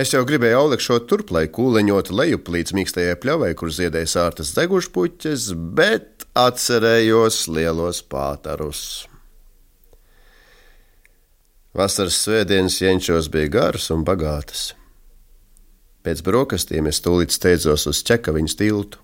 Es 0.00 0.12
jau 0.14 0.22
gribēju 0.26 0.58
aulekšot 0.58 1.06
turp, 1.10 1.30
lai 1.34 1.48
kūleņotu 1.50 2.14
lejup 2.14 2.50
līdz 2.54 2.74
mīkstajai 2.78 3.16
pļavai, 3.22 3.52
kur 3.58 3.74
ziedēja 3.74 4.10
sārtas 4.10 4.52
degušpuķes, 4.58 5.50
bet 5.78 6.26
atcerējos 6.38 7.44
lielos 7.50 8.02
pātarus. 8.06 9.09
Vasaras 11.70 12.16
svētdienas 12.24 12.80
jenčos 12.82 13.28
bija 13.30 13.48
garas 13.48 13.90
un 13.94 14.02
bagātas. 14.02 14.72
Pēc 16.02 16.22
brokastīm 16.26 16.88
es 16.90 16.98
tūlīt 17.04 17.30
steidzos 17.30 17.86
uz 17.86 18.00
ķekaviņas 18.08 18.56
tiltu. 18.58 18.98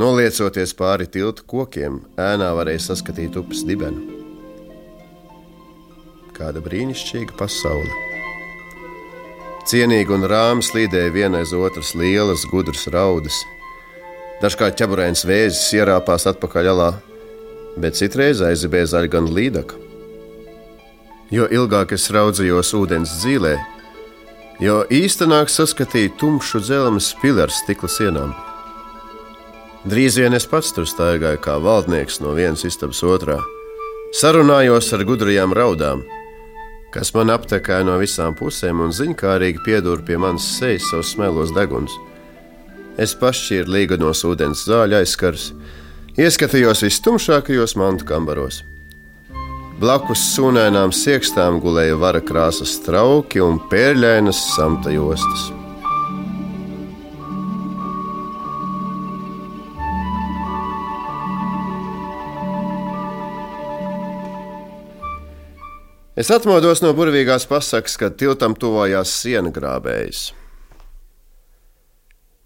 Noliecoties 0.00 0.72
pāri 0.74 1.06
tiltu 1.06 1.44
kokiem, 1.46 2.00
ēnā 2.18 2.48
varēja 2.56 2.88
saskatīt 2.88 3.36
upes 3.38 3.60
dibenu. 3.68 4.02
Kāda 6.34 6.64
brīnišķīga 6.64 7.36
pasaule! 7.38 7.92
Cienīgi 9.68 10.10
un 10.16 10.26
rāmi 10.26 10.64
slīdēja 10.66 11.14
viena 11.14 11.44
aiz 11.44 11.52
otras 11.54 11.92
lielas, 11.94 12.42
gudras 12.50 12.88
raudas. 12.90 13.36
Dažkārt 14.42 14.80
ķeburēns 14.80 15.22
vēzis 15.28 15.70
ierāpās 15.78 16.26
atpakaļ 16.32 16.72
alā, 16.72 16.90
bet 17.78 18.00
citreiz 18.00 18.42
aizibēja 18.42 18.96
zaļa 18.96 19.12
gan 19.12 19.30
līdaka. 19.30 19.91
Jo 21.32 21.46
ilgāk 21.48 21.94
es 21.96 22.10
raudzījos 22.12 22.74
ūdens 22.76 23.12
dzīvē, 23.22 23.56
jo 24.60 24.82
īstenāk 24.92 25.48
saskatīju 25.48 26.12
tumšu 26.20 26.60
dzelzceļa 26.60 27.20
pilu 27.22 27.44
ar 27.46 27.52
stikla 27.52 27.88
sienām. 27.88 28.34
Drīz 29.88 30.18
vien 30.20 30.36
es 30.36 30.44
pats 30.46 30.70
tur 30.76 30.86
staigāju 30.86 31.40
kā 31.42 31.56
valdnieks 31.58 32.20
no 32.22 32.36
vienas 32.36 32.62
istabas 32.68 33.00
otrā. 33.02 33.40
Sarunājos 34.14 34.92
ar 34.92 35.02
gudrajām 35.08 35.54
raudām, 35.56 36.04
kas 36.92 37.14
man 37.16 37.32
aptekāja 37.32 37.86
no 37.88 37.96
visām 37.98 38.36
pusēm 38.38 38.84
un 38.84 38.92
ziņkārīgi 38.92 39.64
piedūra 39.64 40.04
pie 40.06 40.18
manas 40.20 40.46
sejas 40.58 40.90
savus 40.92 41.14
smelos 41.16 41.54
deguns. 41.56 41.96
Es 43.00 43.16
pašķīru 43.16 43.72
līganos 43.72 44.20
ūdens 44.28 44.66
zāļu 44.68 45.00
aizskars, 45.00 45.48
ieskatījos 46.20 46.84
vistumšākajos 46.84 47.74
mantu 47.80 48.06
kambaros. 48.12 48.60
Blakus 49.82 50.20
sūnainām 50.36 50.92
siekstām 50.94 51.56
gulēja 51.58 51.96
vara 51.98 52.20
krāsas 52.22 52.76
trauki 52.84 53.40
un 53.42 53.56
pērļainas 53.66 54.38
samta 54.52 54.92
jostas. 54.94 55.48
Es 66.14 66.30
atmodos 66.30 66.84
no 66.86 66.94
burvīgās 66.94 67.50
pasakas, 67.50 67.98
kad 67.98 68.14
tiltam 68.22 68.54
tuvojās 68.54 69.18
siena 69.18 69.50
grābējs. 69.50 70.28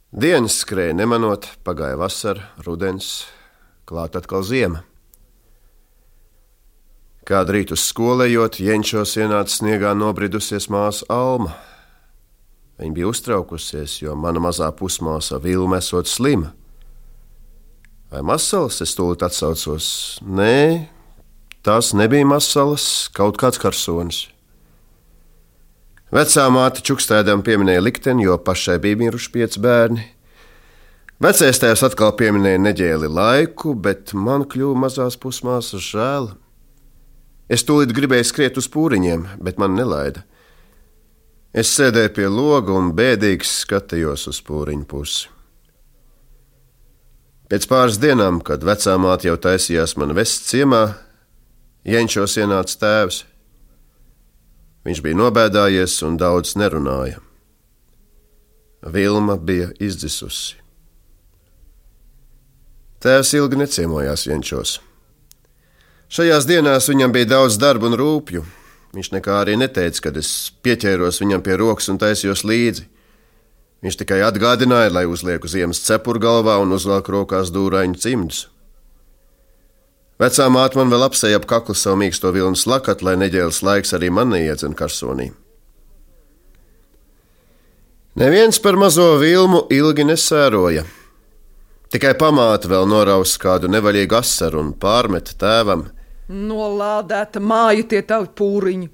Dienas 0.08 0.62
skrēja 0.64 0.96
nemanot, 0.96 1.52
pagāja 1.68 2.00
vasara, 2.00 2.48
rudens, 2.64 3.26
klāt 3.84 4.16
atkal 4.16 4.40
ziema. 4.40 4.86
Kādu 7.26 7.56
rītu 7.56 7.75
skolējot, 7.75 8.61
Jenčos 8.62 9.16
ienāca 9.18 9.50
sniegā 9.50 9.90
nobridusies 9.99 10.68
māsa 10.71 11.09
Alma. 11.11 11.56
Viņa 12.78 12.95
bija 12.95 13.09
uztraukusies, 13.11 13.97
jo 14.04 14.14
mana 14.14 14.38
mazā 14.45 14.68
pusmāsa 14.78 15.40
Vilma 15.42 15.80
esot 15.83 16.06
slima. 16.06 16.52
Vai 18.14 18.23
masalas 18.23 18.78
es 18.85 18.95
tūlīt 18.95 19.26
atsaucos? 19.26 19.88
Nē, 20.23 20.87
tās 21.66 21.90
nebija 21.99 22.28
masalas, 22.30 22.87
kaut 23.11 23.42
kāds 23.42 23.59
karsonis. 23.59 24.23
Vecā 26.14 26.47
māte 26.54 26.87
čukstēdam 26.87 27.42
pieminēja 27.42 27.83
likteni, 27.83 28.28
jo 28.28 28.38
pašai 28.38 28.78
bija 28.78 29.02
miruši 29.02 29.35
pieci 29.35 29.66
bērni. 29.66 30.06
Vecais 31.18 31.59
tēvs 31.59 31.88
atkal 31.90 32.14
pieminēja 32.14 32.62
neģēli 32.71 33.11
laiku, 33.11 33.75
bet 33.75 34.14
man 34.14 34.47
kļuva 34.47 34.87
mazās 34.87 35.18
pusmāsas 35.18 35.83
žēl. 35.90 36.37
Es 37.46 37.62
tūlīt 37.62 37.94
gribēju 37.94 38.26
skriet 38.26 38.58
uz 38.58 38.66
pūriņiem, 38.72 39.28
bet 39.38 39.60
man 39.62 39.76
nelaida. 39.78 40.24
Es 41.56 41.70
sēdēju 41.76 42.12
pie 42.16 42.26
loga 42.28 42.74
un 42.74 42.90
bēdīgi 42.96 43.46
skatījos 43.46 44.26
uz 44.32 44.42
pūriņu 44.44 44.86
pusi. 44.90 45.30
Pēc 47.46 47.68
pāris 47.70 48.00
dienām, 48.02 48.40
kad 48.42 48.64
vecā 48.66 48.96
māte 48.98 49.28
jau 49.28 49.36
taisījās 49.38 49.94
man 50.00 50.16
vest 50.18 50.48
ciemā, 50.50 50.98
Jenčos 51.86 52.34
ienāca 52.42 52.80
tēvs. 52.82 53.20
Viņš 54.86 55.02
bija 55.04 55.18
nobēdājies 55.20 55.94
un 56.02 56.16
daudz 56.18 56.56
nerunāja. 56.58 57.20
Vilma 58.82 59.36
bija 59.38 59.70
izdzisusi. 59.78 60.58
Tēvs 63.06 63.32
ilgi 63.38 63.62
neciemojās 63.62 64.26
Jenčos. 64.26 64.80
Šajās 66.06 66.47
dienās 66.47 66.86
viņam 66.86 67.12
bija 67.14 67.32
daudz 67.34 67.56
darba 67.58 67.88
un 67.90 67.97
rūpju. 67.99 68.45
Viņš 68.97 69.12
nekā 69.12 69.40
arī 69.42 69.56
neteica, 69.58 70.06
kad 70.06 70.16
es 70.16 70.52
pieķēros 70.62 71.19
viņam 71.21 71.42
pie 71.45 71.56
rokas 71.60 71.90
un 71.92 71.99
taisījos 72.00 72.45
līdzi. 72.47 72.86
Viņš 73.84 73.99
tikai 74.00 74.23
atgādināja, 74.25 74.92
lai 74.95 75.04
uzlieku 75.10 75.50
ziemas 75.50 75.82
cepuru 75.84 76.23
galvā 76.23 76.56
un 76.62 76.73
uzvelk 76.73 77.10
rokās 77.12 77.50
dūrainu 77.52 77.99
cimdus. 78.00 78.47
Vecā 80.16 80.47
māte 80.49 80.78
man 80.78 80.88
vēl 80.88 81.04
apsēja 81.10 81.36
ap 81.36 81.45
kaklu 81.50 81.75
savu 81.76 82.00
mīksto 82.00 82.30
vilnu 82.32 82.56
slakatu, 82.56 83.04
lai 83.04 83.19
neģēles 83.21 83.60
laiks 83.66 83.92
arī 83.99 84.08
man 84.08 84.30
neiedzen 84.32 84.73
karsonī. 84.78 85.28
Neviens 88.16 88.56
par 88.64 88.78
mazo 88.80 89.10
vilmu 89.21 89.66
ilgi 89.69 90.06
nesēroja. 90.08 90.86
Tikai 91.92 92.14
pamāte 92.16 92.71
vēl 92.73 92.88
noraus 92.88 93.36
kādu 93.36 93.69
nevaļīgu 93.69 94.16
asaru 94.16 94.62
un 94.62 94.73
pārmet 94.73 95.34
tēvam. 95.36 95.84
Nolādēta 96.26 97.39
māja 97.39 97.84
tie 97.86 98.00
tavi 98.02 98.30
pūriņi. 98.34 98.89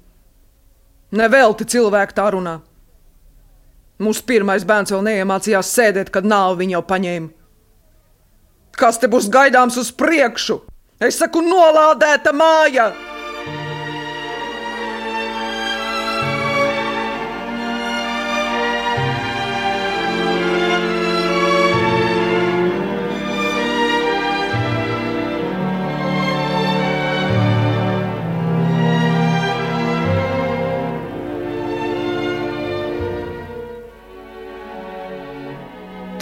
Nevelti 1.17 1.65
cilvēki 1.69 2.17
tā 2.17 2.27
runā. 2.33 2.59
Mūsu 4.03 4.25
pirmais 4.27 4.65
bērns 4.65 4.93
vēl 4.93 5.03
neiemācījās 5.07 5.71
sēdēt, 5.77 6.11
kad 6.13 6.25
nāvi 6.25 6.63
viņu 6.63 6.77
jau 6.77 6.83
paņēma. 6.89 7.29
Kas 8.73 8.97
te 9.01 9.09
būs 9.09 9.29
gaidāms 9.33 9.77
uz 9.77 9.91
priekšu? 9.93 10.61
Es 11.01 11.19
saku, 11.21 11.41
nolādēta 11.45 12.33
māja! 12.33 12.91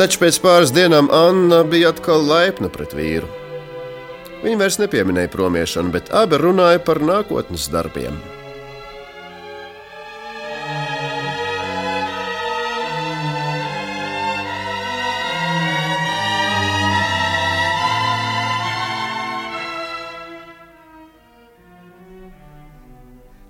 Taču 0.01 0.17
pēc 0.17 0.37
pāris 0.41 0.71
dienām 0.73 1.11
Anna 1.13 1.59
bija 1.61 1.91
atkal 1.93 2.23
laipna 2.25 2.71
pret 2.73 2.95
vīru. 2.97 3.27
Viņa 4.41 4.57
vairs 4.57 4.79
nepieminēja 4.81 5.29
promiešanu, 5.29 5.91
bet 5.93 6.07
abi 6.09 6.39
runāja 6.41 6.79
par 6.81 6.97
nākotnes 7.05 7.67
darbiem. 7.69 8.15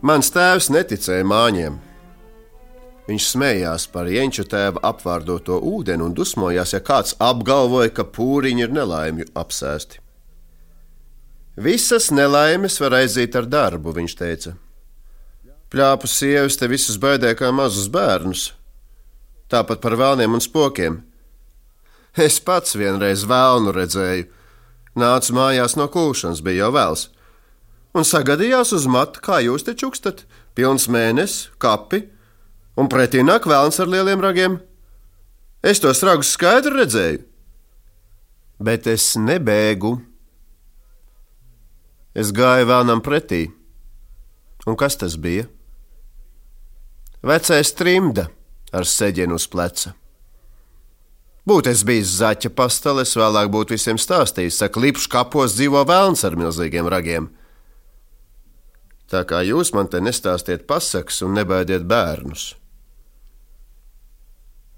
Mans 0.04 0.36
tēvs 0.36 0.68
neticēja 0.76 1.24
māņiem. 1.32 1.80
Viņš 3.12 3.26
smējās 3.28 3.90
par 3.92 4.08
Jenča 4.08 4.46
tēva 4.48 4.80
apvārdoto 4.88 5.58
ūdeni 5.68 6.06
un 6.06 6.14
dusmojās, 6.16 6.72
ja 6.72 6.80
kāds 6.80 7.18
apgalvoja, 7.20 7.90
ka 7.92 8.06
pūriņi 8.08 8.64
ir 8.64 8.72
nelaimju 8.72 9.26
apsēsti. 9.36 10.00
Visas 11.60 12.08
nelaimes 12.16 12.80
var 12.80 12.96
aiziet 13.02 13.36
ar 13.36 13.50
darbu, 13.52 13.92
viņš 13.98 14.16
teica. 14.16 14.54
Pļāpu 15.76 16.08
sievas 16.08 16.56
te 16.56 16.70
visus 16.72 16.96
baidē 17.04 17.34
kā 17.36 17.50
mazus 17.52 17.90
bērnus, 17.92 18.46
tāpat 19.52 19.84
par 19.84 19.98
vēlniem 20.00 20.40
un 20.40 20.46
spokiem. 20.48 21.02
Es 22.16 22.40
pats 22.40 22.80
vienreiz 22.80 23.28
vēlnu 23.28 23.76
redzēju, 23.76 24.30
nācu 24.96 25.36
mājās 25.36 25.76
no 25.76 25.90
kūšanas, 25.92 26.40
bija 26.48 26.64
jau 26.64 26.72
vēls, 26.80 27.06
un 27.92 28.08
sagadījās 28.08 28.72
uz 28.80 28.88
matu, 28.88 29.20
kā 29.20 29.44
jūs 29.44 29.68
te 29.68 29.76
čukstat, 29.76 30.24
pilns 30.56 30.88
mēnesis, 30.88 31.50
kapi, 31.60 32.06
un 32.80 32.90
pretī 32.92 33.24
nāk 33.26 33.48
vēlns 33.50 33.80
ar 33.82 33.90
lieliem 33.92 34.22
ragiem. 34.24 34.60
Es 35.62 35.82
tos 35.82 36.02
ragus 36.06 36.32
skaidri 36.34 36.74
redzēju, 36.80 37.22
bet 38.64 38.88
es 38.90 39.14
nebēgu. 39.20 39.98
Es 42.18 42.34
gāju 42.36 42.68
vēlnam 42.68 43.04
pretī. 43.06 43.46
Un 44.68 44.78
kas 44.78 44.98
tas 45.00 45.16
bija? 45.18 45.48
Vecais 47.22 47.72
trimda 47.78 48.28
ar 48.74 48.88
seģenu 48.88 49.38
uz 49.38 49.46
pleca. 49.52 49.94
Būtu 51.48 51.72
es 51.72 51.82
bijis 51.86 52.18
zaķa 52.20 52.52
pastelis, 52.54 53.16
vēlāk 53.18 53.50
būtu 53.54 53.74
visiem 53.74 53.98
stāstījis, 53.98 54.60
ka 54.62 54.70
klipšu 54.74 55.10
kapos 55.10 55.56
dzīvo 55.58 55.82
vēlns 55.90 56.22
ar 56.28 56.38
milzīgiem 56.38 56.90
ragiem. 56.90 57.30
Tā 59.10 59.24
kā 59.28 59.42
jūs 59.44 59.74
man 59.76 59.90
te 59.92 60.00
nestāstiet 60.00 60.68
pasakas 60.70 61.22
un 61.26 61.34
nebaidiet 61.36 61.88
bērnus. 61.90 62.52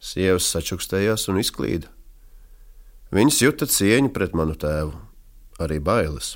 Sievas 0.03 0.49
sačukstējās 0.51 1.29
un 1.31 1.39
izklīda. 1.39 1.87
Viņas 3.13 3.41
juta 3.43 3.67
cieņu 3.69 4.09
pret 4.11 4.33
manu 4.35 4.55
tēvu, 4.59 4.97
arī 5.63 5.77
bailes. 5.79 6.33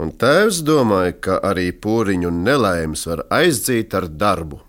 Un 0.00 0.10
tēvs 0.16 0.62
domāja, 0.64 1.12
ka 1.26 1.36
arī 1.44 1.68
pūriņu 1.76 2.32
nelaimes 2.32 3.04
var 3.06 3.22
aizdzīt 3.36 3.94
ar 3.98 4.08
darbu. 4.08 4.62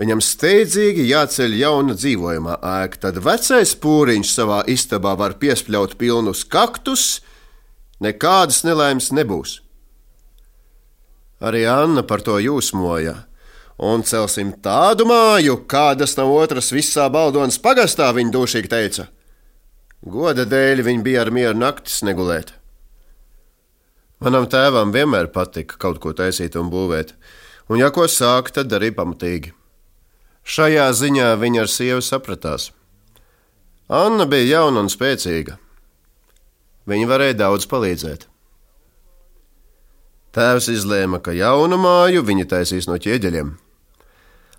Viņam 0.00 0.22
steidzīgi 0.24 1.06
jāceļ 1.08 1.54
jauna 1.60 1.94
dzīvojamā 1.96 2.56
ēka, 2.72 3.00
tad 3.06 3.20
vecais 3.24 3.76
pūriņš 3.80 4.32
savā 4.32 4.62
istabā 4.72 5.14
var 5.20 5.36
piespļaut 5.40 5.94
pilnus 6.00 6.42
kaktus, 6.48 7.20
nekādas 8.00 8.64
nelaimes 8.66 9.12
nebūs. 9.12 9.60
Arī 11.44 11.66
Anna 11.68 12.02
par 12.02 12.24
to 12.24 12.40
jūsmoja, 12.40 13.25
un 13.78 14.04
celsim 14.06 14.52
tādu 14.62 15.06
māju, 15.08 15.58
kādas 15.68 16.16
nav 16.16 16.32
otras 16.32 16.72
visā 16.72 17.08
Baldonas 17.12 17.58
pagastā, 17.62 18.08
viņa 18.16 18.32
dušīgi 18.32 18.72
teica. 18.72 19.08
Goda 20.06 20.46
dēļ 20.48 20.84
viņa 20.86 21.02
bija 21.04 21.24
ar 21.24 21.32
mieru 21.34 21.58
naktis 21.58 22.02
negulēt. 22.06 22.54
Manam 24.22 24.46
tēvam 24.48 24.94
vienmēr 24.94 25.28
patika 25.32 25.76
kaut 25.80 26.00
ko 26.00 26.14
taisīt 26.16 26.56
un 26.56 26.70
būvēt, 26.72 27.12
un 27.68 27.82
ja 27.82 27.90
ko 27.92 28.06
sāk, 28.08 28.52
tad 28.56 28.72
arī 28.72 28.92
pamatīgi. 28.96 29.52
Šajā 30.46 30.86
ziņā 30.94 31.34
viņa 31.42 31.64
ar 31.64 31.68
sievu 31.68 32.04
sapratās. 32.04 32.70
Anna 33.90 34.24
bija 34.30 34.60
jauna 34.60 34.84
un 34.84 34.88
spēcīga. 34.90 35.58
Viņa 36.86 37.08
varēja 37.10 37.36
daudz 37.42 37.66
palīdzēt. 37.66 38.28
Tēvs 40.36 40.68
izlēma, 40.70 41.18
ka 41.18 41.34
jaunu 41.34 41.78
māju 41.80 42.22
viņa 42.26 42.46
taisīs 42.50 42.86
no 42.86 42.98
ķieģeļiem, 43.00 43.54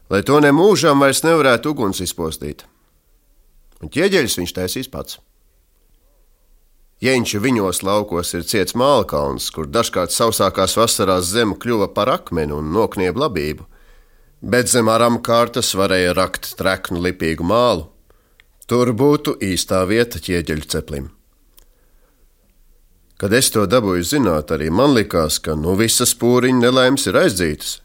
lai 0.10 0.24
to 0.24 0.40
nemūžam 0.44 1.00
vairs 1.04 1.24
nevarētu 1.26 1.74
uguns 1.74 2.02
izpostīt. 2.04 2.66
Un 3.82 3.92
ķieģeļus 3.94 4.38
viņš 4.40 4.54
taisīs 4.58 4.92
pats. 4.92 5.20
Jeņķu 7.04 7.40
viņos 7.44 7.84
laukos 7.86 8.34
ir 8.34 8.46
ciets 8.50 8.74
mālkalns, 8.74 9.52
kur 9.54 9.68
dažkārt 9.70 10.10
sausākās 10.10 10.74
vasarās 10.80 11.28
zeme 11.30 11.54
kļuva 11.62 11.92
par 11.94 12.10
akmeni 12.10 12.56
un 12.58 12.72
noknieba 12.74 13.28
labību. 13.28 13.68
bet 14.42 14.70
zem 14.70 14.88
aram 14.88 15.18
kārtas 15.26 15.74
varēja 15.76 16.14
rakt 16.14 16.52
treknu 16.60 17.02
lipīgu 17.02 17.44
mālu. 17.44 17.88
Tur 18.68 18.92
būtu 18.94 19.38
īstā 19.42 19.82
vieta 19.88 20.20
ķieģeļu 20.20 20.68
ceplim. 20.70 21.10
Kad 23.18 23.34
es 23.34 23.50
to 23.50 23.66
dabūju 23.66 24.04
zināt, 24.06 24.52
arī 24.54 24.70
man 24.70 24.94
likās, 24.94 25.40
ka 25.40 25.56
nu 25.56 25.74
visas 25.80 26.14
pūriņa 26.14 26.60
nelaimes 26.62 27.08
ir 27.10 27.18
aizdzītas. 27.18 27.80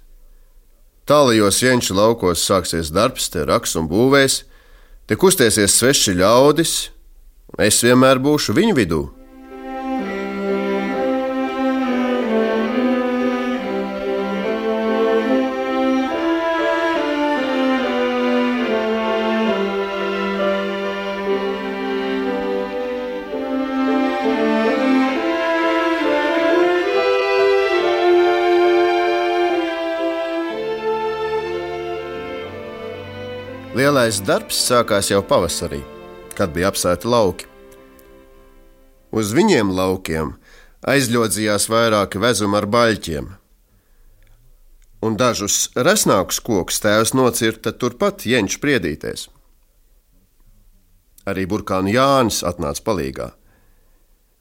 Tālajos 1.07 1.59
jenču 1.65 1.97
laukos 1.99 2.45
sāksies 2.47 2.93
darbs, 2.95 3.27
te 3.33 3.43
raks 3.47 3.75
un 3.79 3.89
būvēs, 3.91 4.43
te 5.07 5.19
kustēsies 5.19 5.75
sveši 5.81 6.15
ļaudis, 6.21 6.77
un 7.51 7.65
es 7.67 7.81
vienmēr 7.83 8.23
būšu 8.23 8.55
viņu 8.55 8.79
vidū. 8.79 9.03
Lielais 33.73 34.19
darbs 34.21 34.59
sākās 34.69 35.09
jau 35.09 35.23
pavasarī, 35.25 35.79
kad 36.37 36.51
bija 36.53 36.69
apsēti 36.69 37.09
lauki. 37.09 37.47
Uz 39.17 39.31
viņiem 39.33 39.71
laukiem 39.73 40.35
aizļodzījās 40.93 41.71
vairāki 41.73 42.21
vezumi 42.21 42.59
ar 42.61 42.67
baļķiem, 42.69 43.31
un 45.09 45.17
dažus 45.17 45.71
resnākus 45.89 46.43
kokus 46.45 46.85
tēvs 46.85 47.15
nocirta 47.17 47.73
turpat 47.73 48.27
Jenča 48.29 48.61
priedīties. 48.61 49.31
Arī 51.25 51.49
burkānu 51.49 51.97
Jānis 51.97 52.43
atnāca 52.45 52.85
palīdzīgā. 52.91 53.31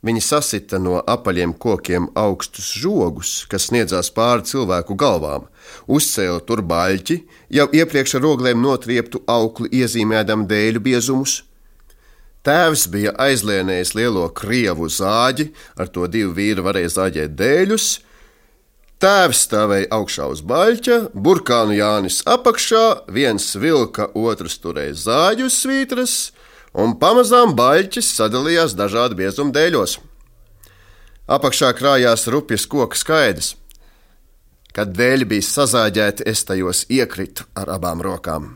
Viņi 0.01 0.21
sasita 0.25 0.79
no 0.81 0.95
apaļiem 0.97 1.51
kokiem 1.61 2.07
augstus 2.17 2.71
žogus, 2.81 3.43
kas 3.49 3.67
sniedzās 3.69 4.09
pāri 4.15 4.47
cilvēku 4.49 4.95
galvām, 4.97 5.45
uzcēla 5.85 6.41
tur 6.47 6.63
baļķi, 6.65 7.19
jau 7.53 7.67
iepriekš 7.69 8.15
ar 8.17 8.25
oglēm 8.31 8.63
notrieptu 8.63 9.21
aukli 9.29 9.69
iezīmēdam 9.77 10.47
dēļu 10.49 10.81
biezumus. 10.87 11.35
Tēvs 12.41 12.87
bija 12.89 13.13
aizlienējis 13.21 13.93
lielo 13.93 14.25
krievu 14.33 14.89
zāģi, 14.89 15.51
ar 15.77 15.93
to 15.93 16.09
divi 16.09 16.33
vīri 16.39 16.65
varēja 16.65 16.95
zāģēt 16.97 17.37
dēļus. 17.37 17.91
Tēvs 19.01 19.45
stāvēja 19.45 19.91
augšā 19.93 20.25
uz 20.33 20.41
baļķa, 20.49 20.97
burkānu 21.13 21.77
Jānis 21.77 22.23
apakšā, 22.25 23.05
viens 23.13 23.53
vilka, 23.53 24.09
otrs 24.17 24.57
turēja 24.65 24.97
zāģu 25.05 25.53
svītras 25.53 26.15
un 26.73 26.95
pamazām 26.99 27.55
baļķis 27.57 28.13
sadalījās 28.17 28.75
dažādu 28.77 29.17
biezumu 29.19 29.53
dēļos. 29.55 29.97
Apakšā 31.31 31.71
krājās 31.77 32.27
rupjas 32.31 32.65
koku 32.67 32.97
skaidrs. 32.97 33.55
Kad 34.71 34.93
dēļi 34.95 35.27
bija 35.27 35.43
sazāģēti, 35.43 36.25
es 36.31 36.45
tajos 36.47 36.86
iekritu 36.88 37.43
ar 37.60 37.73
abām 37.75 37.99
rokām. 38.03 38.53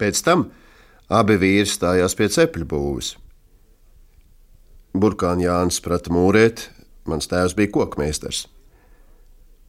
Pēc 0.00 0.20
tam 0.24 0.48
abi 1.12 1.36
vīri 1.40 1.68
stājās 1.68 2.16
pie 2.16 2.28
cepļu 2.32 2.68
būves. 2.68 3.14
Burkāns 4.96 5.44
Jānis 5.44 5.80
prata 5.84 6.12
mūrēt, 6.12 6.70
mans 7.04 7.28
tēvs 7.28 7.56
bija 7.56 7.72
kokmeistars. 7.74 8.46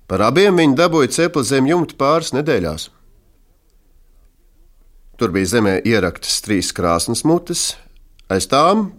Par 0.08 0.24
abiem 0.24 0.56
viņi 0.56 0.78
dabūja 0.80 1.12
cepli 1.12 1.44
zem 1.44 1.68
jumta 1.68 1.98
pāris 2.00 2.32
nedēļās. 2.36 2.88
Tur 5.18 5.32
bija 5.34 5.50
zemē 5.50 5.80
ieraktas 5.82 6.44
trīs 6.46 6.70
krāsnes 6.78 7.24
mutes, 7.26 7.72
aiz 8.30 8.46
tām 8.52 8.92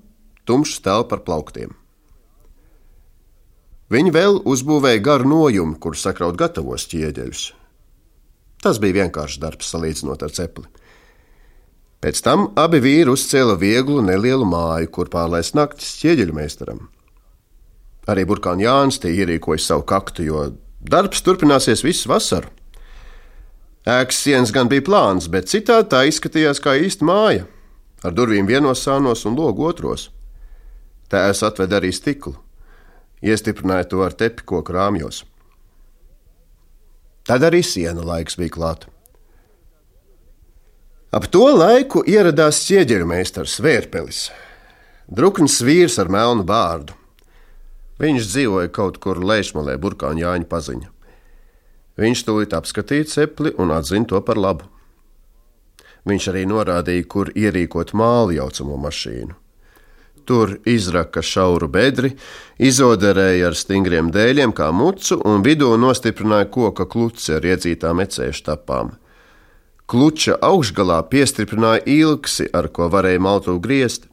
tumšs 0.51 0.81
telpa 0.83 1.15
ar 1.15 1.23
plauktiem. 1.23 1.77
Viņi 3.89 4.13
vēl 4.13 4.41
uzbūvēja 4.43 5.01
garu 5.05 5.31
nojumu, 5.31 5.79
kur 5.79 5.95
sakraut 5.97 6.37
gatavos 6.41 6.89
ķieģeļus. 6.91 7.45
Tas 8.59 8.81
bija 8.83 9.05
vienkāršs 9.05 9.39
darbs 9.41 9.71
salīdzinot 9.71 10.27
ar 10.27 10.35
cepli. 10.35 10.67
Pēc 12.03 12.21
tam 12.27 12.49
abi 12.59 12.83
vīri 12.83 13.15
uzcēla 13.15 13.55
vieglu, 13.59 14.03
nelielu 14.03 14.47
māju, 14.47 14.91
kur 14.93 15.11
pārlaist 15.15 15.55
naktis 15.59 15.97
ķieģeļu 16.03 16.35
meistaram. 16.35 16.83
Arī 18.11 18.27
Burkāns 18.27 18.67
Jānis 18.67 18.99
te 18.99 19.15
ierīkoja 19.15 19.63
savu 19.63 19.87
kaktu, 19.87 20.27
jo 20.27 20.45
darbs 20.83 21.23
turpināsies 21.23 21.87
visu 21.87 22.11
vasaru. 22.11 22.51
Ēkas 23.89 24.19
sienas 24.21 24.51
gan 24.53 24.69
bija 24.69 24.85
plāns, 24.85 25.31
bet 25.33 25.49
citādi 25.49 25.89
tā 25.95 26.03
izskatījās 26.11 26.61
kā 26.61 26.75
īsta 26.77 27.07
māja, 27.09 27.47
ar 28.05 28.13
durvīm 28.13 28.49
vienos 28.49 28.83
sānos 28.85 29.25
un 29.25 29.39
logu 29.39 29.65
otros. 29.65 30.11
Tēvs 31.09 31.41
atveda 31.47 31.79
arī 31.79 31.95
stiklu, 31.97 32.35
iestiprināja 33.25 33.89
to 33.95 34.03
ar 34.05 34.13
tepiko 34.13 34.61
krāmjos. 34.67 35.23
Tad 37.29 37.47
arī 37.49 37.63
siena 37.65 38.05
laiks 38.05 38.37
bija 38.41 38.53
klāta. 38.59 38.93
Ap 41.09 41.25
to 41.33 41.47
laiku 41.57 42.03
ieradās 42.05 42.61
ķieģeļu 42.69 43.09
meistars 43.09 43.57
Vērpelis, 43.65 44.27
drukns 45.09 45.63
vīrs 45.65 45.97
ar 46.03 46.13
melnu 46.13 46.45
bārdu. 46.45 46.93
Viņš 47.99 48.29
dzīvoja 48.35 48.69
kaut 48.69 49.01
kur 49.01 49.25
Leišmalē, 49.25 49.81
Burkāņa 49.81 50.27
Jāņa 50.27 50.49
paziņa. 50.53 50.98
Viņš 51.99 52.25
tūlīt 52.27 52.55
apskatīja 52.55 53.09
cepli 53.11 53.53
un 53.59 53.75
atzina 53.75 54.07
to 54.07 54.21
par 54.23 54.39
labu. 54.39 54.69
Viņš 56.07 56.31
arī 56.31 56.45
norādīja, 56.49 57.05
kur 57.11 57.33
ierīkot 57.35 57.93
mālu 57.99 58.37
jaucamo 58.39 58.79
mašīnu. 58.81 59.35
Tur 60.29 60.59
izraka 60.69 61.23
šauru 61.25 61.71
bedri, 61.73 62.13
izoderēja 62.61 63.49
ar 63.49 63.57
stingriem 63.57 64.11
dēļiem 64.13 64.53
kā 64.57 64.69
mucu 64.77 65.17
un 65.25 65.43
vidū 65.45 65.73
nostiprināja 65.81 66.51
koka 66.53 66.85
kluci 66.85 67.33
ar 67.37 67.47
iedzītām 67.49 68.03
ecēšu 68.05 68.45
tapām. 68.51 68.93
Kluča 69.89 70.37
augšgalā 70.45 71.01
piestiprināja 71.09 71.81
ilgsi, 71.89 72.45
ar 72.53 72.69
ko 72.69 72.91
varēja 72.93 73.25
maltu 73.25 73.57
griezt. 73.57 74.05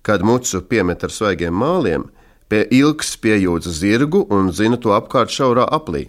Kad 0.00 0.24
mucu 0.24 0.62
piemet 0.64 1.04
ar 1.04 1.12
svaigiem 1.12 1.52
māliem, 1.52 2.08
pie 2.48 2.64
ilgs 2.72 3.18
piejūdza 3.20 3.76
zirgu 3.76 4.24
un 4.32 4.48
zina 4.48 4.80
to 4.80 4.96
apkārt 4.96 5.34
šaurā 5.34 5.68
aplī. 5.68 6.06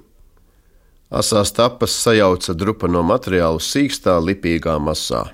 Asās 1.08 1.54
tapas 1.56 1.94
sajauca 1.96 2.52
drupa 2.52 2.90
no 2.92 3.00
materiālu 3.08 3.62
sīkstā, 3.64 4.18
lipīgā 4.20 4.76
masā. 4.84 5.30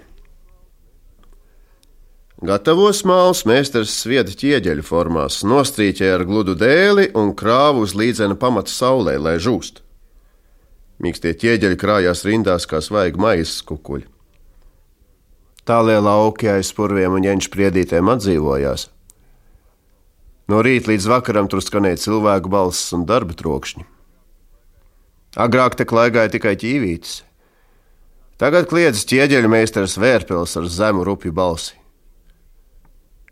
Gatavos 2.43 3.01
māls 3.07 3.41
meistars 3.49 3.93
svieda 4.03 4.35
ķieģeļu 4.37 4.83
formās, 4.85 5.39
nostrīķēja 5.47 6.17
ar 6.19 6.25
gludu 6.27 6.53
dēli 6.59 7.07
un 7.17 7.31
krāvu 7.39 7.85
uz 7.87 7.95
līdzena 7.97 8.35
pamata 8.37 8.69
saulē, 8.69 9.15
lai 9.17 9.37
žūst. 9.41 9.79
Mīkstie 11.01 11.31
ķieģeļi 11.39 11.79
krājās 11.79 12.25
rindās 12.27 12.67
kā 12.69 12.81
svaigi 12.83 13.17
maizes 13.23 13.63
kukuļi. 13.65 14.05
Tālie 15.63 15.95
lauki 16.03 16.51
aiz 16.51 16.73
purviem 16.75 17.15
un 17.15 17.23
ņēņš 17.23 17.49
priedītēm 17.49 18.11
atdzīvojās. 18.13 18.89
No 20.51 20.59
rīta 20.61 20.91
līdz 20.91 21.09
vakaram 21.09 21.47
tur 21.49 21.63
skanēja 21.63 22.03
cilvēku 22.03 22.51
balss 22.51 22.91
un 22.93 23.07
darba 23.07 23.33
trokšņi. 23.39 23.87
Agrāk 25.33 25.77
te 25.79 25.85
klaigāja 25.89 26.29
tikai 26.35 26.53
ķīvītis. 26.61 27.23
Tagad 28.37 28.67
kliedz 28.69 29.05
ķieģeļu 29.09 29.49
meistars 29.49 29.95
Vērpils 29.97 30.57
ar 30.59 30.67
zemu 30.69 31.05
rupju 31.07 31.33
balsi. 31.33 31.77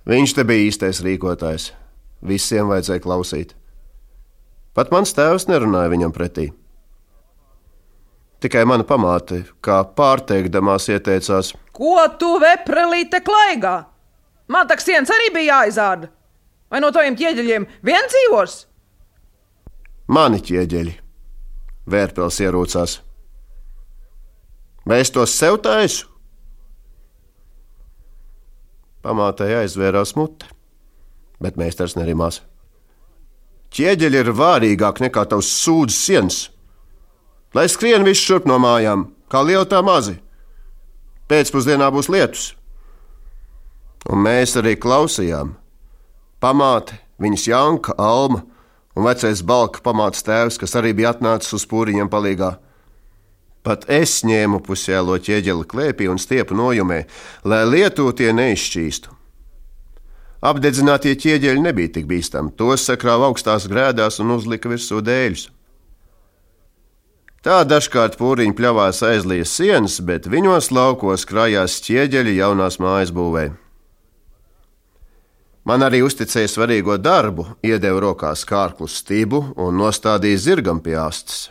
Viņš 0.10 0.34
te 0.34 0.46
bija 0.48 0.70
īstais 0.70 1.02
rīkotājs. 1.06 1.72
Visiem 2.26 2.70
vajadzēja 2.72 3.04
klausīt. 3.04 3.54
Pat 4.74 4.90
mans 4.94 5.14
tēvs 5.14 5.46
nerunāja 5.50 5.92
viņam 5.92 6.14
pretī. 6.16 6.48
Tikai 8.42 8.64
mana 8.66 8.86
pamāte, 8.88 9.44
kā 9.62 9.84
pārteikdamās, 9.98 10.88
ieteicās: 10.90 11.52
Ko 11.76 11.98
tu 12.18 12.32
veprelīte 12.42 13.22
klaigā? 13.22 13.76
Man 14.50 14.68
tak 14.68 14.82
sienas 14.82 15.12
arī 15.14 15.30
bija 15.36 15.62
jāizārda. 15.62 16.10
Vai 16.72 16.82
no 16.82 16.90
tiem 16.96 17.18
ķieģeļiem 17.20 17.68
viens 17.86 18.10
dzīvos? 18.16 18.56
Mani 20.12 20.42
ķieģeļi, 20.42 20.96
Vērpils 21.90 22.38
ierūcās. 22.44 23.00
Vai 24.86 25.02
es 25.02 25.12
to 25.14 25.26
sev 25.30 25.60
taisu? 25.62 26.08
Pamātēji 29.02 29.64
aizvērās 29.64 30.14
mute, 30.18 30.46
bet 31.42 31.58
meistars 31.58 31.96
nerimās. 31.98 32.42
Ķieģeļi 33.74 34.20
ir 34.20 34.34
vārīgāk 34.38 35.02
nekā 35.02 35.24
tavs 35.32 35.50
sūdzes 35.64 36.02
sienas. 36.06 36.40
Lai 37.56 37.66
skrien 37.72 38.06
viss 38.06 38.22
šurp 38.22 38.46
no 38.50 38.60
mājām, 38.62 39.08
kā 39.32 39.42
liela 39.42 39.66
tā 39.66 39.82
mazi. 39.84 40.20
Pēcpusdienā 41.32 41.88
būs 41.94 42.12
lietus. 42.12 42.52
Un 44.12 44.22
mēs 44.26 44.54
arī 44.60 44.76
klausījām. 44.78 45.56
Pamāte, 46.42 46.98
viņas 47.22 47.48
Janka, 47.48 47.96
Alma 47.98 48.44
un 48.96 49.08
vecais 49.08 49.44
balka 49.46 49.82
pamāts 49.86 50.26
tēvs, 50.28 50.60
kas 50.62 50.76
arī 50.80 50.94
bija 50.98 51.14
atnācis 51.16 51.56
uz 51.58 51.66
pūriņiem 51.70 52.12
palīgā. 52.12 52.56
Pat 53.62 53.86
es 53.94 54.24
ņēmu 54.26 54.64
pusēlo 54.66 55.20
ķieģeli 55.22 55.68
klēpī 55.70 56.10
un 56.10 56.18
stiepu 56.22 56.58
nojumē, 56.58 57.04
lai 57.46 57.62
lietu 57.70 58.10
tie 58.18 58.32
neizšķīstu. 58.34 59.14
Apdedzinātie 60.42 61.14
ķieģeļi 61.22 61.62
nebija 61.62 61.94
tik 62.00 62.08
bīstami, 62.10 62.56
tos 62.58 62.88
sakrāva 62.90 63.30
augstās 63.30 63.68
grēdās 63.70 64.18
un 64.24 64.34
uzlika 64.34 64.72
virsū 64.72 65.04
dēļus. 65.06 65.52
Tā 67.46 67.62
dažkārt 67.66 68.18
pūriņi 68.18 68.58
pļāvās 68.58 69.02
aizlijas 69.06 69.54
sienas, 69.58 70.00
bet 70.06 70.30
viņos 70.30 70.74
laukos 70.74 71.26
krājās 71.30 71.80
ķieģeļi 71.86 72.40
jaunās 72.42 72.82
mājas 72.82 73.14
būvēi. 73.14 73.54
Man 75.68 75.86
arī 75.86 76.02
uzticēja 76.02 76.50
svarīgo 76.50 76.96
darbu, 76.98 77.46
iedeva 77.62 78.02
rokās 78.02 78.42
kārklu 78.50 78.88
stibu 78.90 79.44
un 79.62 79.78
nostādīja 79.78 80.40
zirgam 80.50 80.82
pie 80.82 80.96
astes. 80.98 81.50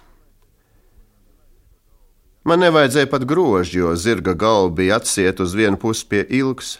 Man 2.42 2.64
nevajadzēja 2.64 3.06
pat 3.12 3.26
grožģi, 3.28 3.82
jo 3.82 3.92
zirga 3.94 4.32
galva 4.34 4.72
bija 4.74 4.96
atsieta 4.98 5.44
uz 5.44 5.54
vienu 5.54 5.78
pusi 5.78 6.06
pie 6.08 6.24
ilgs. 6.40 6.78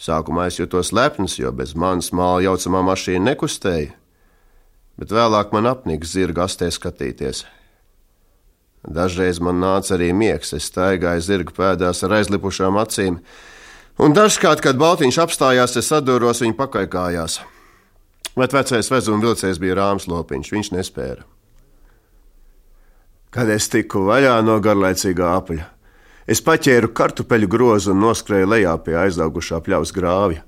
Sākumā 0.00 0.48
es 0.48 0.56
jutos 0.58 0.90
lepns, 0.96 1.36
jo 1.38 1.52
bez 1.52 1.76
manas 1.76 2.08
māla 2.16 2.40
jaucamā 2.46 2.80
mašīna 2.88 3.30
nekustēja, 3.30 3.92
bet 4.98 5.12
vēlāk 5.12 5.52
man 5.52 5.68
apnika 5.70 6.08
zirga 6.08 6.48
astē 6.48 6.72
skatīties. 6.72 7.44
Dažreiz 8.80 9.42
man 9.44 9.60
nāca 9.60 9.92
arī 9.98 10.08
miegs, 10.16 10.54
es 10.56 10.70
staigāju 10.72 11.20
zirga 11.20 11.54
pēdās 11.54 12.00
ar 12.06 12.16
aizlipušām 12.16 12.80
acīm, 12.80 13.20
Un 14.00 14.14
dažkārt, 14.16 14.62
kad 14.64 14.78
Baltiņš 14.80 15.16
apstājās, 15.20 15.74
es 15.76 15.90
sadūros 15.92 16.38
viņa 16.40 16.54
pakaļkājās. 16.56 17.34
Bet 18.32 18.54
vecais 18.56 18.88
vezuma 18.88 19.20
vilcējs 19.20 19.58
bija 19.60 19.76
rāms 19.76 20.06
lopiņš, 20.08 20.52
viņš 20.54 20.70
nespēja. 20.72 21.26
Kad 23.34 23.50
es 23.52 23.68
tiku 23.68 24.06
vaļā 24.06 24.38
no 24.46 24.56
garlaicīgā 24.64 25.34
apļa, 25.42 25.66
es 26.24 26.40
paķēru 26.46 26.94
kartupeļu 26.96 27.50
grozu 27.52 27.92
un 27.92 28.00
noskrēju 28.06 28.48
lejā 28.54 28.72
pie 28.86 28.96
aizaugušā 29.02 29.60
pļavas 29.66 29.92
grāvja. 29.92 30.46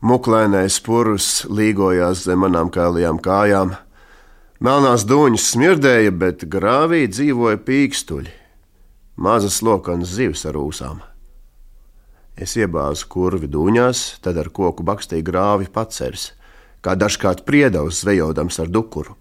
Muklēnais 0.00 0.80
purvs 0.80 1.44
līgojās 1.44 2.24
zem 2.24 2.40
manām 2.46 2.72
kālajām 2.72 3.20
kājām. 3.20 3.76
Melnās 4.64 5.04
dūņas 5.04 5.52
smirdēja, 5.52 6.16
bet 6.16 6.48
grāvī 6.48 7.04
dzīvoja 7.12 7.60
pīkstuļi, 7.68 8.32
mazas 9.20 9.60
lokanas 9.60 10.16
zivs 10.16 10.48
ar 10.48 10.56
ūsām. 10.56 11.04
Es 12.40 12.54
iebāzu 12.56 13.04
kurvi 13.12 13.50
dūņās, 13.52 14.22
tad 14.24 14.38
ar 14.40 14.48
koku 14.48 14.84
bakstīju 14.86 15.26
grāvi 15.26 15.66
pacers, 15.68 16.30
kā 16.80 16.94
dažkārt 16.96 17.44
priedavs 17.44 18.00
zvejodams 18.00 18.56
ar 18.62 18.70
dukuru. 18.72 19.12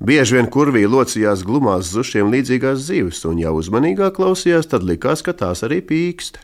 Bieži 0.00 0.38
vien 0.38 0.48
kurvī 0.50 0.86
locījās 0.88 1.44
glumās 1.46 1.92
zušiem 1.92 2.32
līdzīgās 2.32 2.80
zivis, 2.88 3.20
un 3.28 3.38
jau 3.38 3.52
uzmanīgāk 3.60 4.16
klausījās, 4.16 4.66
tad 4.72 4.82
likās, 4.88 5.22
ka 5.22 5.36
tās 5.36 5.62
arī 5.66 5.82
pīkst. 5.86 6.40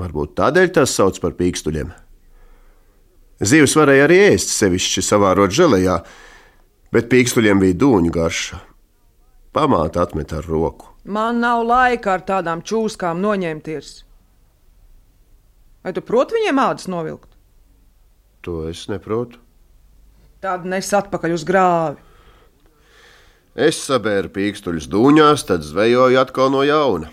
Varbūt 0.00 0.34
tādēļ 0.40 0.72
tās 0.74 0.96
sauc 0.96 1.20
par 1.22 1.36
pīkstuļiem. 1.38 1.92
Zivis 3.38 3.76
varēja 3.78 4.08
arī 4.08 4.18
ēst, 4.32 4.56
sevišķi 4.56 5.04
savārot 5.06 5.54
žēlējā, 5.54 6.00
bet 6.96 7.12
pīkstuļiem 7.12 7.62
bija 7.62 7.78
dūņu 7.84 8.16
garša. 8.16 8.58
Pamāta 9.54 10.02
atmet 10.02 10.34
ar 10.34 10.48
roku. 10.48 10.90
Man 11.04 11.38
nav 11.44 11.62
laika 11.68 12.16
ar 12.16 12.26
tādām 12.26 12.64
čūskām 12.66 13.20
noņemties. 13.22 14.07
Vai 15.88 15.94
tu 15.96 16.02
proti 16.04 16.36
viņiem 16.36 16.58
ādas 16.60 16.84
novilkt? 16.92 17.30
To 18.44 18.66
es 18.68 18.82
neprotu. 18.92 19.38
Tad 20.44 20.66
nes 20.68 20.90
atpakaļ 20.92 21.32
uz 21.32 21.46
grāvi. 21.48 22.02
Es 23.56 23.78
sabēru 23.86 24.28
pīkstuļus 24.34 24.84
dūņās, 24.92 25.46
tad 25.48 25.64
zvejoju 25.64 26.20
atkal 26.20 26.52
no 26.52 26.60
jauna. 26.68 27.08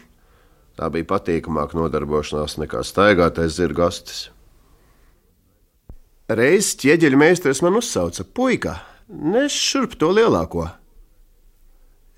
Tā 0.75 0.89
bija 0.91 1.07
patīkamāka 1.07 1.79
nodarbošanās 1.79 2.57
nekā 2.65 2.83
staigātais 2.83 3.55
zirgastis. 3.55 4.25
Reiz 6.27 6.73
ķieģeļa 6.75 7.21
meistars 7.23 7.63
man 7.63 7.79
uzsauca: 7.79 8.27
Puika, 8.27 8.75
nes 9.07 9.55
šurp 9.55 9.95
to 10.03 10.11
lielāko! 10.11 10.67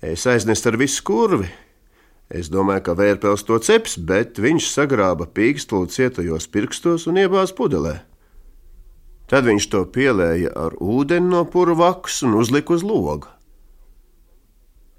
Es 0.02 0.26
aiznesu 0.26 0.72
ar 0.72 0.82
visu 0.82 1.06
kurvi, 1.06 1.52
Es 2.28 2.50
domāju, 2.52 2.82
ka 2.84 2.92
vērpels 2.92 3.46
to 3.48 3.56
ceps, 3.64 3.96
bet 3.96 4.36
viņš 4.36 4.68
sagrāba 4.68 5.24
pīkstuli 5.32 5.88
cietajos 5.88 6.44
pirkstos 6.52 7.06
un 7.08 7.16
iebāz 7.22 7.54
pudelē. 7.56 8.02
Tad 9.28 9.48
viņš 9.48 9.68
to 9.72 9.82
pielēja 9.92 10.52
ar 10.52 10.76
ūdeni 10.76 11.32
no 11.32 11.42
purvaks 11.48 12.20
un 12.24 12.36
uzlika 12.36 12.76
uz 12.76 12.84
loga. 12.84 13.32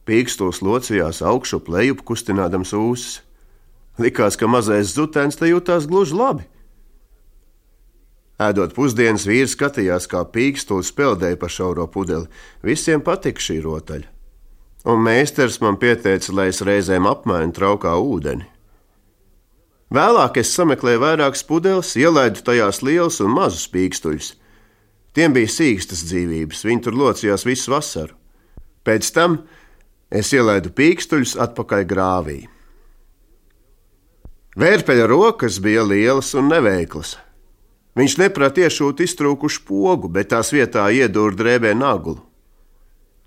Pīkstulis 0.09 0.63
locījās 0.65 1.21
augšu 1.21 1.61
lejup, 1.69 2.01
kustinādams 2.01 2.73
ūsas. 2.73 3.21
Likās, 4.01 4.37
ka 4.39 4.47
mazais 4.49 4.95
zutens 4.95 5.37
te 5.37 5.49
jutās 5.51 5.85
gluži 5.85 6.17
labi. 6.17 6.45
Ēdot 8.41 8.73
pusdienas, 8.73 9.27
vīrs 9.27 9.53
skatījās, 9.53 10.07
kā 10.09 10.23
pīkstulis 10.25 10.93
peldēja 10.95 11.37
pa 11.37 11.49
šauro 11.51 11.85
pudeli. 11.91 12.29
Visiem 12.65 13.03
patika 13.05 13.43
šī 13.43 13.59
rotaļa 13.65 14.18
un 14.85 15.01
meistars 15.03 15.59
man 15.61 15.77
pieteica, 15.79 16.33
lai 16.35 16.49
es 16.53 16.61
reizēm 16.65 17.07
apmainu 17.09 17.53
traukā 17.55 17.95
ūdeni. 17.99 18.47
Vēlāk 19.89 20.37
es 20.37 20.51
sameklēju 20.53 21.01
vairākas 21.01 21.41
pudeles, 21.47 21.95
ielaidu 21.97 22.43
tajās 22.45 22.83
lielus 22.85 23.17
un 23.25 23.33
mazus 23.33 23.65
pīkstuļus. 23.73 24.35
Tiem 25.17 25.33
bija 25.33 25.49
sīkstas 25.49 26.05
dzīvības, 26.05 26.61
viņi 26.67 26.83
tur 26.85 26.97
locījās 26.99 27.45
visu 27.47 27.73
vasaru. 27.73 28.13
Pēc 28.85 29.09
tam 29.15 29.41
es 30.13 30.29
ielaidu 30.33 30.69
pīkstuļus 30.77 31.35
atpakaļ 31.41 31.87
grāvī. 31.89 32.37
Vērpeļa 34.59 35.09
rokas 35.09 35.57
bija 35.63 35.81
lielas 35.87 36.31
un 36.37 36.51
neveiklas. 36.53 37.17
Viņš 37.97 38.15
neprāt 38.21 38.61
iešūt 38.61 39.01
iztrūkušu 39.01 39.65
pogu, 39.65 40.09
bet 40.13 40.29
tās 40.31 40.53
vietā 40.53 40.85
iedūra 40.93 41.35
drēbē 41.35 41.73
naglu 41.73 42.19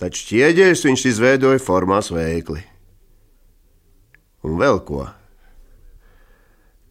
taču 0.00 0.28
ķieģeļus 0.31 0.85
viņš 0.88 1.07
izveidoja 1.12 1.62
formās 1.62 2.11
veikli. 2.14 2.62
Un 4.42 4.59
vēl 4.59 4.81
ko. 4.87 5.07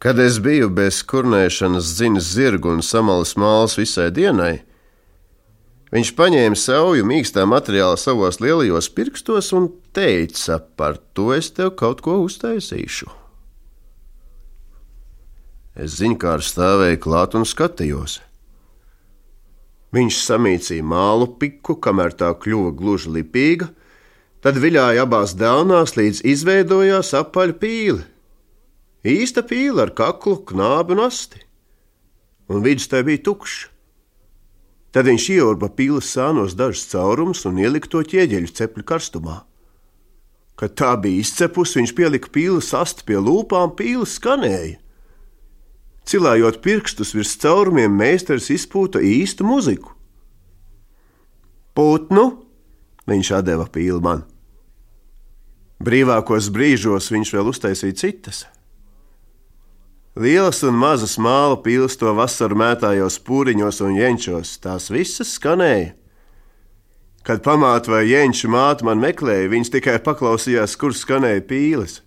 Kad 0.02 0.18
es 0.20 0.40
biju 0.42 0.72
bez 0.74 1.04
kurnēšanas 1.06 1.92
ziņas 2.00 2.30
zirgu 2.34 2.72
un 2.74 2.82
samalas 2.82 3.36
mālas 3.38 3.76
visai 3.78 4.08
dienai, 4.16 4.64
viņš 5.94 6.14
paņēma 6.18 6.58
sauju 6.58 7.06
mīkstā 7.06 7.46
materiāla 7.46 8.00
savos 8.02 8.42
lielajos 8.42 8.90
pirkstos 8.96 9.52
un 9.54 9.70
teica: 9.94 10.58
Par 10.58 10.98
to 11.14 11.30
es 11.36 11.52
tev 11.54 11.76
kaut 11.78 12.02
ko 12.02 12.18
uztaisīšu. 12.26 13.12
Es 15.76 16.00
ziņu 16.00 16.18
kā 16.20 16.36
ar 16.40 16.44
stāvēju 16.44 17.00
klāt 17.04 17.38
un 17.38 17.46
skatījos. 17.48 18.20
Viņš 19.92 20.18
samīcīja 20.24 20.86
mālu 20.88 21.28
piku, 21.40 21.76
kamēr 21.76 22.14
tā 22.16 22.30
kļuva 22.40 22.72
gluži 22.80 23.12
lipīga, 23.18 23.68
tad 24.44 24.60
viļāja 24.64 25.04
abās 25.04 25.36
dēlnās, 25.36 25.98
līdz 26.00 26.24
izveidojās 26.32 27.12
apaļa 27.20 27.58
pīle. 27.60 28.06
Īsta 29.04 29.44
pīle 29.44 29.84
ar 29.84 29.92
kaklu, 29.98 30.38
knābi 30.48 30.96
un 30.96 31.04
asti, 31.08 31.42
un 32.48 32.64
vidus 32.64 32.88
tai 32.88 33.04
bija 33.04 33.24
tukšs. 33.28 33.68
Tad 34.92 35.08
viņš 35.08 35.26
ieurba 35.32 35.70
pīles 35.72 36.10
sānos 36.12 36.56
dažus 36.60 36.90
caurumus 36.92 37.46
un 37.48 37.60
ielika 37.64 37.88
to 37.92 38.04
ķieģeļu 38.04 38.52
cepļu 38.60 38.84
karstumā. 38.88 39.38
Kad 40.60 40.76
tā 40.78 40.92
bija 41.02 41.24
izcepusi, 41.24 41.80
viņš 41.80 41.94
pielika 41.98 42.32
pīles 42.32 42.74
asti 42.78 43.08
pie 43.08 43.20
lūpām, 43.24 43.72
pīle 43.80 44.08
skanēja. 44.08 44.78
Cilājot 46.08 46.62
pirkstus 46.64 47.14
virs 47.16 47.36
caurumiem, 47.40 47.94
meistars 47.94 48.50
izpūta 48.54 49.02
īstu 49.06 49.46
muziku. 49.48 49.94
Putnu 51.78 52.26
viņš 53.08 53.34
deva 53.46 53.68
pīli 53.72 54.02
man. 54.04 54.26
Brīvākos 55.82 56.52
brīžos 56.54 57.10
viņš 57.14 57.32
vēl 57.34 57.48
uztaisīja 57.50 57.98
citas. 57.98 58.44
Lielas 60.20 60.60
un 60.68 60.76
mazas 60.76 61.16
māla 61.18 61.56
pils 61.64 61.96
to 61.98 62.12
vasaru 62.14 62.58
mētājos 62.60 63.16
pūriņos 63.24 63.80
un 63.86 63.96
jenčos, 63.96 64.58
tās 64.60 64.90
visas 64.92 65.38
skanēja. 65.38 65.94
Kad 67.24 67.44
pamāte 67.46 67.94
vai 67.94 68.04
jenču 68.10 68.50
māte 68.52 68.84
man 68.84 69.00
meklēja, 69.00 69.50
viņas 69.50 69.72
tikai 69.78 70.00
paklausījās, 70.04 70.76
kur 70.76 70.94
skanēja 70.98 71.46
pīles. 71.48 72.02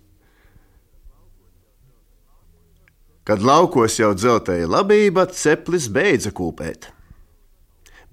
Kad 3.25 3.41
laukos 3.41 3.95
jau 3.97 4.11
dzeltēja 4.13 4.67
labība, 4.69 5.23
ceplis 5.33 5.87
beidza 5.89 6.29
kūpēt. 6.29 6.91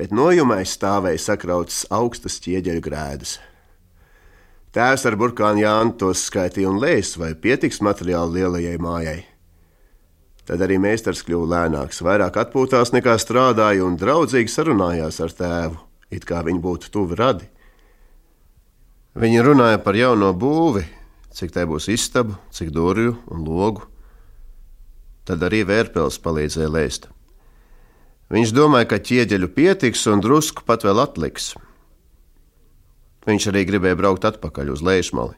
Bet 0.01 0.14
nojumai 0.16 0.62
stāvēja 0.64 1.20
sakrautas 1.20 1.83
augstas 1.92 2.38
ķieģeļu 2.40 2.81
grēdas. 2.87 3.35
Tēvs 4.72 5.05
ar 5.05 5.18
burkānu 5.20 5.61
Jānu 5.66 5.92
tos 6.01 6.22
skaitīja 6.31 6.70
un 6.70 6.81
lēs, 6.81 7.12
vai 7.20 7.35
pietiks 7.37 7.83
materiāli 7.85 8.40
lielajai 8.40 8.79
mājai. 8.81 9.18
Tad 10.48 10.64
arī 10.64 10.81
meistars 10.81 11.20
kļuva 11.29 11.51
lēnāks, 11.51 12.01
vairāk 12.01 12.40
atpūtās 12.46 12.94
nekā 12.96 13.18
strādāja 13.20 13.85
un 13.85 14.01
draudzīgi 14.01 14.48
sarunājās 14.48 15.20
ar 15.20 15.37
tēvu, 15.37 15.77
it 16.09 16.25
kā 16.25 16.40
viņi 16.48 16.64
būtu 16.64 16.88
tuvi 16.96 17.20
radi. 17.20 17.53
Viņi 19.12 19.44
runāja 19.44 19.85
par 19.85 20.01
jauno 20.01 20.33
būvi, 20.33 20.88
cik 21.37 21.53
tai 21.53 21.68
būs 21.68 21.92
istaba, 21.92 22.40
cik 22.48 22.72
durvju 22.72 23.18
un 23.29 23.44
logu. 23.44 23.91
Tad 25.28 25.42
arī 25.46 25.62
vērpels 25.66 26.18
palīdzēja 26.22 26.70
lēst. 26.72 27.08
Viņš 28.32 28.54
domāja, 28.56 28.88
ka 28.90 28.98
ķieģeļu 28.98 29.50
pietiks 29.54 30.06
un 30.11 30.22
drusku 30.24 30.64
pat 30.66 30.87
vēl 30.87 31.02
atliks. 31.02 31.52
Viņš 33.28 33.50
arī 33.52 33.66
gribēja 33.68 33.98
braukt 34.00 34.24
atpakaļ 34.26 34.72
uz 34.72 34.82
lejasmali, 34.82 35.37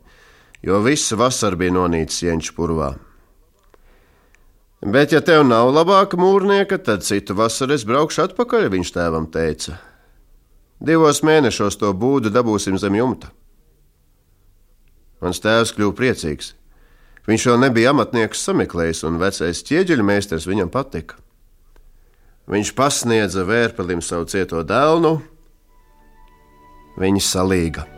jo 0.64 0.78
visa 0.84 1.18
vasara 1.20 1.58
bija 1.58 1.74
nonīcis 1.74 2.22
Jenča 2.24 2.54
purvā. 2.56 2.94
Bet, 4.84 5.12
ja 5.16 5.20
tev 5.24 5.46
nav 5.48 5.70
labāka 5.72 6.16
mūrnieka, 6.20 6.78
tad 6.78 7.04
citu 7.04 7.36
vasaru 7.36 7.76
es 7.76 7.86
braukšu 7.88 8.26
atpakaļ, 8.28 8.68
viņš 8.72 8.92
tēvam 8.92 9.28
teica. 9.32 9.78
Divos 10.84 11.22
mēnešos 11.24 11.78
to 11.80 11.92
būdu 11.96 12.32
dabūsim 12.32 12.76
zem 12.80 12.98
jumta. 12.98 13.30
Mans 15.24 15.40
tēvs 15.40 15.72
kļuva 15.72 15.96
priecīgs. 15.96 16.52
Viņš 17.24 17.46
vēl 17.48 17.60
nebija 17.62 17.94
amatnieks 17.94 18.42
sameklējis, 18.44 19.04
un 19.08 19.16
vecais 19.22 19.62
ķieģeļu 19.64 20.04
meistars 20.04 20.48
viņam 20.50 20.72
patika. 20.72 21.16
Viņš 22.50 22.74
pasniedza 22.76 23.46
vērpelim 23.48 24.04
savu 24.04 24.28
cieto 24.28 24.60
dēlu, 24.68 25.16
viņa 27.00 27.24
salīga. 27.24 27.93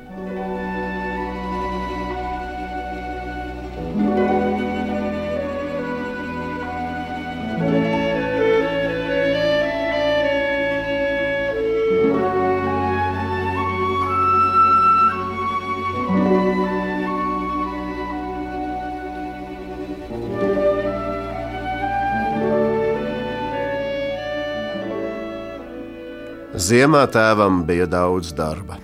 Ziemā 26.87 27.09
tēvam 27.11 27.65
bija 27.67 27.89
daudz 27.91 28.29
darba. 28.39 28.77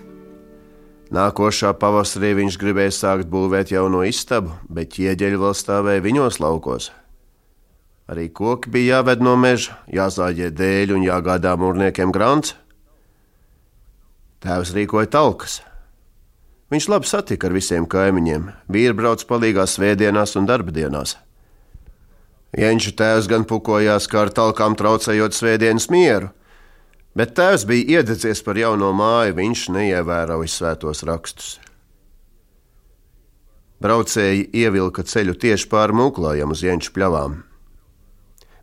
Nākošā 1.15 1.69
pavasarī 1.79 2.33
viņš 2.35 2.57
gribēja 2.59 2.95
sākt 2.97 3.29
būvēt 3.31 3.71
jauno 3.71 4.01
istabu, 4.03 4.57
bet 4.67 4.91
ķieģeļi 4.97 5.39
vēl 5.39 5.55
stāvēja 5.55 6.03
viņos 6.03 6.41
laukos. 6.43 6.89
Arī 8.11 8.25
koki 8.35 8.73
bija 8.75 8.97
jāved 8.97 9.23
no 9.23 9.37
meža, 9.39 9.79
jāzāģē 9.87 10.51
dēļ 10.51 10.97
un 10.97 11.07
jāgādā 11.07 11.55
mūrniekiem 11.63 12.11
grants. 12.11 12.57
Tēvs 14.43 14.75
rīkoja 14.75 15.13
talkas. 15.15 15.61
Viņš 16.75 16.91
labi 16.91 17.07
satika 17.07 17.53
ar 17.53 17.55
visiem 17.61 17.87
kaimiņiem, 17.87 18.51
vīri 18.67 18.99
brauc 18.99 19.23
palīgās 19.31 19.79
svētdienās 19.79 20.35
un 20.43 20.51
darbdienās. 20.51 21.21
Jenča 22.51 22.99
tēvs 22.99 23.31
gan 23.31 23.47
pukojās, 23.47 24.11
kā 24.11 24.27
ar 24.27 24.35
talkām 24.43 24.75
traucējot 24.75 25.39
svētdienas 25.39 25.93
mieru 25.95 26.35
Bet 27.19 27.35
tēvs 27.37 27.67
bija 27.69 28.01
iededzies 28.01 28.41
par 28.45 28.57
jauno 28.57 28.89
māju, 28.97 29.37
viņš 29.37 29.67
neievēroja 29.75 30.49
svētos 30.49 31.05
rakstus. 31.05 31.59
Braucēji 33.83 34.47
ievilka 34.63 35.03
ceļu 35.05 35.35
tieši 35.43 35.67
pāri 35.69 35.97
mūklājam 35.99 36.55
uz 36.55 36.63
Jenču 36.63 36.93
pļavām. 36.95 37.41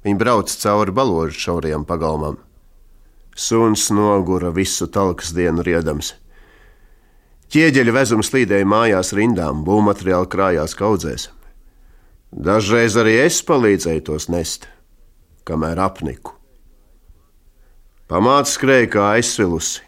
Viņi 0.08 0.18
brauca 0.18 0.56
cauri 0.62 0.96
baložu 0.96 1.36
šaurajam 1.44 1.84
pagalmam. 1.86 2.40
Suns 3.36 3.90
nogura 3.92 4.50
visu 4.56 4.88
talkas 4.88 5.34
dienu 5.36 5.64
riedams. 5.66 6.14
Ķieģeļa 7.52 7.94
vezums 7.94 8.32
slīdēja 8.32 8.68
mājās 8.70 9.14
rindām, 9.18 9.62
būvmateriāli 9.68 10.32
krājās 10.32 10.78
kaudzēs. 10.80 11.30
Dažreiz 12.30 12.98
arī 12.98 13.20
es 13.26 13.44
palīdzēju 13.46 14.06
tos 14.10 14.30
nest, 14.32 14.70
kamēr 15.50 15.82
apniku. 15.84 16.39
Pamāte 18.10 18.50
skrēja 18.50 18.88
kā 18.90 19.02
aizsvilusi. 19.20 19.84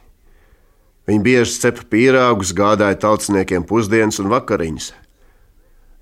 Viņa 1.10 1.24
bieži 1.26 1.56
cepa 1.64 1.82
pīrāgus, 1.90 2.52
gādāja 2.54 3.00
tautsniekiem 3.02 3.64
pusdienas 3.66 4.20
un 4.22 4.30
vakariņas. 4.30 4.92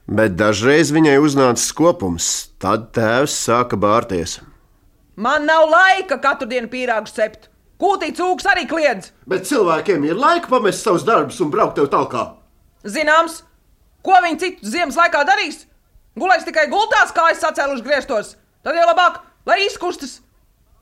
Bet 0.09 0.35
dažreiz 0.35 0.91
viņai 0.91 1.15
uznāca 1.23 1.63
skopums, 1.63 2.49
tad 2.59 2.89
tēvs 2.97 3.37
sāka 3.45 3.79
bārties. 3.79 4.41
Man 5.15 5.47
nav 5.47 5.69
laika 5.71 6.17
katru 6.19 6.49
dienu 6.51 6.67
pīrāgus 6.67 7.15
cept. 7.15 7.47
Kūtīts 7.79 8.19
ūks 8.19 8.51
arī 8.51 8.67
kliedz. 8.67 9.13
Bet 9.23 9.47
cilvēkiem 9.47 10.03
ir 10.09 10.19
laika 10.19 10.51
pamest 10.51 10.83
savus 10.83 11.07
darbus 11.07 11.39
un 11.39 11.55
braukt 11.55 11.79
tev 11.79 11.87
tālāk. 11.93 12.35
Zināms, 12.83 13.45
ko 14.03 14.19
viņi 14.27 14.41
citu 14.43 14.75
ziemas 14.75 14.99
laikā 14.99 15.23
darīs? 15.23 15.63
Gulēs 16.19 16.43
tikai 16.43 16.67
gultās, 16.67 17.15
kā 17.15 17.31
es 17.31 17.39
sacēluši 17.39 17.87
griestos. 17.87 18.35
Tad 18.67 18.75
jau 18.75 18.91
labāk, 18.91 19.23
lai 19.47 19.61
izkustas. 19.69 20.19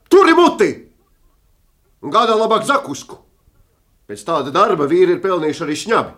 Tur 0.10 0.34
ir 0.34 0.40
muti! 0.40 0.87
Un 2.02 2.14
gādā 2.14 2.36
labāk 2.38 2.66
zakusku. 2.68 3.20
Pēc 4.08 4.24
tāda 4.28 4.54
darba 4.56 4.88
vīri 4.88 5.18
ir 5.18 5.24
pelnījuši 5.24 5.64
arī 5.66 5.78
šņabi. 5.82 6.14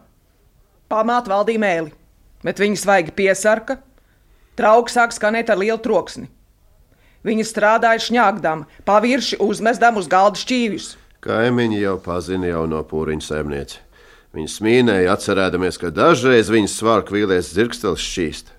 Pamāt 0.89 1.29
valdīja 1.29 1.61
mēli, 1.61 1.93
bet 2.45 2.61
viņa 2.61 2.81
svaigi 2.81 3.13
piesarka, 3.17 3.79
trauks 4.57 4.97
sāk 4.97 5.13
skanēt 5.15 5.49
ar 5.49 5.59
lielu 5.61 5.79
troksni. 5.81 6.29
Viņa 7.25 7.45
strādāja 7.45 7.99
šņāgdām, 8.05 8.63
pavirši 8.87 9.41
uzmestām 9.43 9.99
uz 9.99 10.07
galda 10.11 10.39
šķīvjus. 10.39 10.93
Kaimiņi 11.25 11.81
jau 11.81 11.97
pazina 11.99 12.47
jauno 12.47 12.79
pūriņu 12.87 13.25
saimnieci. 13.25 13.81
Viņa 14.37 14.51
smīnēja, 14.53 15.15
atcerēdamies, 15.17 15.79
ka 15.81 15.89
dažreiz 15.91 16.51
viņas 16.53 16.77
svārku 16.79 17.17
vīlēs 17.17 17.49
dzirkstelis 17.55 18.05
šķīst. 18.05 18.53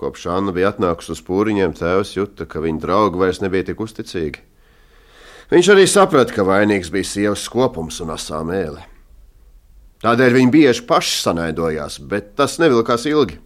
Kopš 0.00 0.26
Anna 0.32 0.52
bija 0.54 0.70
atnākusi 0.70 1.12
uz 1.16 1.22
pūriņiem, 1.26 1.74
tēvs 1.76 2.14
jūta, 2.16 2.46
ka 2.48 2.62
viņa 2.64 2.82
draugi 2.84 3.20
vairs 3.20 3.42
nebija 3.42 3.66
tik 3.68 3.82
uzticīgi. 3.82 4.44
Viņš 5.46 5.68
arī 5.70 5.86
saprata, 5.86 6.34
ka 6.34 6.42
vainīgs 6.42 6.90
bija 6.90 7.06
sievas 7.06 7.44
skopums 7.46 8.00
un 8.02 8.10
asā 8.16 8.40
mēlē. 8.46 8.82
Tādēļ 10.02 10.34
viņi 10.34 10.52
bieži 10.52 10.82
paši 10.88 11.20
sanaidojās, 11.22 12.00
bet 12.02 12.34
tas 12.38 12.58
nevilkās 12.62 13.06
ilgi. 13.06 13.38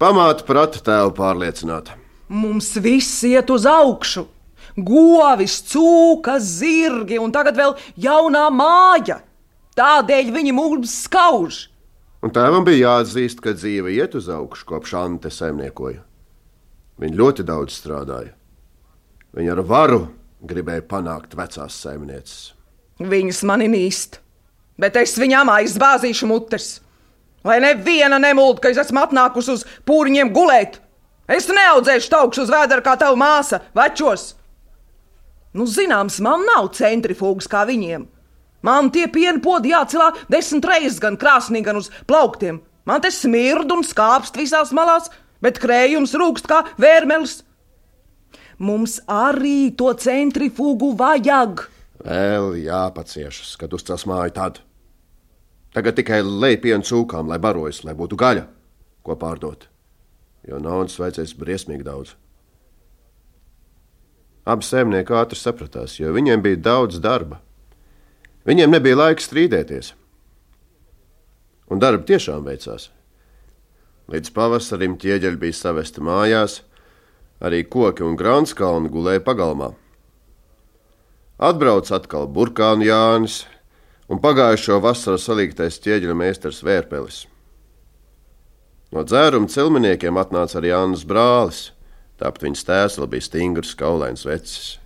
Pamāta 0.00 0.44
prata 0.48 0.80
tēvu 0.84 1.12
pārliecināta. 1.16 1.94
Mums 2.32 2.72
viss 2.82 3.22
iet 3.28 3.52
uz 3.52 3.68
augšu. 3.68 4.26
Govis, 4.76 5.60
cūkas, 5.70 6.48
zirgi 6.58 7.20
un 7.20 7.32
tagad 7.32 7.56
vēl 7.56 7.76
jaunā 8.00 8.48
māja. 8.52 9.20
Tādēļ 9.76 10.32
viņi 10.32 10.52
mums 10.56 10.92
skauž. 11.04 11.66
Un 12.24 12.32
tēvam 12.32 12.64
bija 12.64 12.96
jāatzīst, 12.96 13.40
ka 13.44 13.52
dzīve 13.56 13.92
iet 13.92 14.16
uz 14.16 14.28
augšu, 14.32 14.64
kopš 14.68 14.96
Ante 14.98 15.30
saimniekoja. 15.32 16.00
Viņa 17.00 17.20
ļoti 17.20 17.44
daudz 17.46 17.76
strādāja. 17.76 18.32
Viņa 19.36 19.52
ar 19.52 19.62
varu 19.68 20.06
gribēja 20.44 20.84
panākt 20.88 21.36
vecās 21.38 21.76
saimnieces. 21.82 22.52
Viņas 23.00 23.42
mani 23.48 23.68
nīst, 23.68 24.20
bet 24.80 24.96
es 25.00 25.16
viņām 25.20 25.50
aizbāzīšu 25.52 26.28
mutes. 26.30 26.80
Lai 27.46 27.60
neviena 27.62 28.18
nemūld, 28.18 28.58
ka 28.60 28.72
es 28.72 28.80
esmu 28.82 29.04
atnākusi 29.04 29.52
uz 29.54 29.64
pūriņiem 29.86 30.32
gulēt. 30.34 30.80
Es 31.30 31.48
neaudzēšu 31.50 32.10
taukšu 32.10 32.44
uz 32.46 32.50
vēdera 32.50 32.82
kā 32.86 32.96
tava 32.98 33.18
māsa, 33.18 33.60
večos. 33.74 34.34
Nu, 35.56 35.66
zināms, 35.70 36.18
man 36.22 36.44
nav 36.46 36.72
centrifugas 36.76 37.48
kā 37.50 37.64
viņiem. 37.68 38.04
Man 38.66 38.90
tie 38.90 39.06
piena 39.12 39.38
podi 39.42 39.70
jācelā 39.70 40.10
desmit 40.32 40.66
reizes 40.66 40.98
gan 41.02 41.16
krāsnī, 41.20 41.62
gan 41.64 41.78
uz 41.78 41.90
plauktiem. 42.08 42.60
Man 42.86 43.02
te 43.02 43.12
smird 43.14 43.70
un 43.74 43.84
skāpst 43.86 44.38
visās 44.38 44.72
malās, 44.74 45.08
bet 45.42 45.60
krējums 45.62 46.14
rūkst 46.18 46.48
kā 46.50 46.62
vērmelis. 46.82 47.40
Mums 48.58 49.00
arī 49.10 49.74
to 49.76 49.90
centrifugu 50.00 50.94
vajag. 50.96 51.66
Vēl 52.06 52.54
jāpaciešas, 52.62 53.56
kad 53.60 53.74
uzcels 53.76 54.06
māju 54.08 54.32
tad. 54.36 54.60
Tagad 55.76 55.98
tikai 55.98 56.22
lej 56.24 56.56
pienu 56.62 56.86
cūkām, 56.86 57.28
lai 57.28 57.36
barojas, 57.42 57.82
lai 57.84 57.92
būtu 57.96 58.16
gaļa, 58.16 58.46
ko 59.04 59.16
pārdot. 59.20 59.66
Jo 60.48 60.60
naudas 60.62 60.96
vajadzēs 61.00 61.34
briesmīgi 61.36 61.84
daudz. 61.84 62.14
Abi 64.46 64.64
saimnieki 64.64 65.12
ātri 65.18 65.36
sapratās, 65.36 65.98
jo 65.98 66.12
viņiem 66.14 66.40
bija 66.44 66.62
daudz 66.70 67.00
darba. 67.02 67.42
Viņiem 68.46 68.70
nebija 68.70 68.96
laika 68.96 69.24
strīdēties. 69.24 69.90
Un 71.66 71.82
darba 71.82 72.06
tiešām 72.06 72.46
veicās. 72.46 72.92
Līdz 74.06 74.30
pavasarim 74.30 74.94
ķieģeļi 75.02 75.40
bija 75.42 75.58
savesti 75.58 76.04
mājās, 76.06 76.60
Arī 77.44 77.64
koki 77.68 78.04
un 78.06 78.16
grānskalni 78.16 78.88
gulēja 78.92 79.20
pagalmā. 79.26 79.74
Atbrauc 81.36 81.90
atkal 81.92 82.28
burkānu 82.32 82.86
Jānis 82.88 83.42
un 84.08 84.22
pagājušo 84.22 84.80
vasaru 84.80 85.20
salīgtais 85.20 85.80
ķieģeļa 85.84 86.16
meistars 86.16 86.62
Vērpelis. 86.64 87.26
No 88.94 89.02
dzēruma 89.04 89.50
cilminiekiem 89.52 90.16
atnāca 90.16 90.60
arī 90.60 90.72
Jānis 90.72 91.04
Brālis, 91.04 91.66
Tāpat 92.16 92.46
viņas 92.46 92.96
vēl 92.96 93.08
bija 93.12 93.24
stingrs, 93.24 93.74
kaulains 93.76 94.24
vecis. 94.24 94.76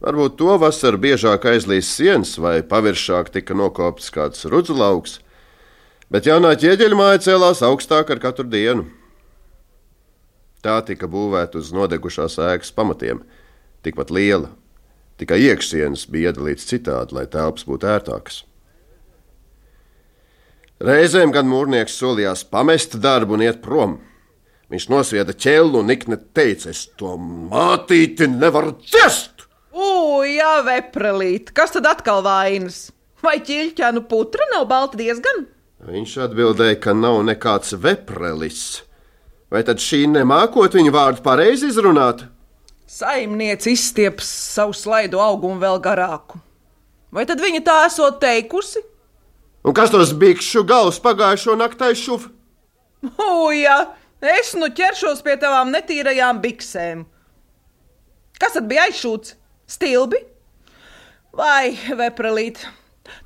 Varbūt 0.00 0.38
to 0.40 0.54
vasaru 0.56 0.96
biežāk 0.96 1.44
aizlīs 1.44 1.90
sienas 1.92 2.38
vai 2.40 2.62
paviršāk 2.64 3.28
tika 3.34 3.52
nokopts 3.52 4.08
kāds 4.08 4.46
rudzulauks, 4.48 5.18
bet 6.08 6.24
jaunā 6.24 6.54
ķieģeļa 6.56 6.96
māja 6.96 7.20
cēlās 7.26 7.60
augstāk 7.60 8.14
ar 8.14 8.22
katru 8.22 8.48
dienu. 8.48 8.86
Tā 10.60 10.80
tika 10.84 11.08
būvēta 11.08 11.60
uz 11.60 11.70
nodegušās 11.72 12.36
ēkas 12.50 12.74
pamatiem, 12.76 13.22
tikpat 13.84 14.12
liela, 14.12 14.50
tikai 15.20 15.38
iekšsienas 15.46 16.04
bija 16.12 16.34
iedalīts 16.34 16.68
citādi, 16.68 17.16
lai 17.16 17.24
telpas 17.32 17.64
būtu 17.68 17.88
ērtākas. 17.88 18.42
Reizēm 20.80 21.32
gan 21.32 21.48
mūrnieks 21.48 21.96
solījās 22.00 22.44
pamest 22.48 22.96
darbu 23.00 23.36
un 23.36 23.44
iet 23.44 23.60
prom. 23.64 23.98
Viņš 24.72 24.86
nosvieda 24.88 25.34
ķēlu 25.34 25.82
un 25.82 25.90
nikne 25.90 26.16
teica: 26.16 26.70
Es 26.70 26.86
to 26.96 27.16
mātīti 27.20 28.28
nevaru 28.30 28.76
ciest! 28.80 29.44
Ujā, 29.70 30.60
veprelīt, 30.66 31.52
kas 31.56 31.74
tad 31.76 31.88
atkal 31.90 32.22
vainas? 32.24 32.88
Vai 33.24 33.36
ķīļķēnu 33.44 34.04
putra 34.08 34.46
nav 34.54 34.68
balta 34.70 34.96
diezgan? 35.00 35.44
Viņš 35.84 36.16
atbildēja, 36.26 36.78
ka 36.80 36.94
nav 36.96 37.20
nekāds 37.28 37.76
veprelis. 37.76 38.82
Vai 39.50 39.64
tad 39.66 39.82
šī 39.82 40.04
nemākot 40.06 40.76
viņu 40.78 40.92
vārdu 40.94 41.24
pareizi 41.24 41.72
izrunāt? 41.72 42.22
Saimniece 42.90 43.72
izstieps 43.74 44.28
savu 44.54 44.74
slaidu 44.74 45.18
augumu 45.22 45.58
vēl 45.62 45.80
garāku. 45.82 46.38
Vai 47.10 47.24
tad 47.26 47.42
viņa 47.42 47.62
tā 47.66 47.76
esot 47.88 48.20
teikusi? 48.22 48.82
Un 49.66 49.74
kas 49.74 49.90
tos 49.90 50.12
bikšu 50.16 50.62
galus 50.66 51.00
pagājušo 51.02 51.56
naktai 51.58 51.92
šuv? 51.98 52.28
Ujā, 53.10 53.78
es 54.38 54.54
nu 54.54 54.70
ķeršos 54.70 55.24
pie 55.26 55.34
tavām 55.42 55.72
netīrajām 55.74 56.38
biksēm. 56.44 57.02
Kas 58.40 58.54
tad 58.54 58.70
bija 58.70 58.86
aizšūts? 58.86 59.34
Stilbi? 59.70 60.22
Vai, 61.34 61.74
vepralīt, 61.98 62.62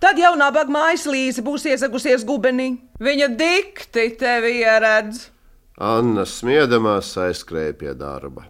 tad 0.01 0.18
jau 0.20 0.33
nabaga 0.41 0.72
mājas 0.72 1.05
līze 1.09 1.45
būs 1.45 1.68
iesagusies 1.68 2.25
gubenī. 2.27 2.75
Viņa 3.01 3.31
dikti 3.37 4.09
tevi 4.20 4.59
ieredz. 4.64 5.29
Anna 5.75 6.22
smiedamās 6.22 7.09
aizskrēja 7.18 7.75
pie 7.75 7.95
darba. 7.99 8.45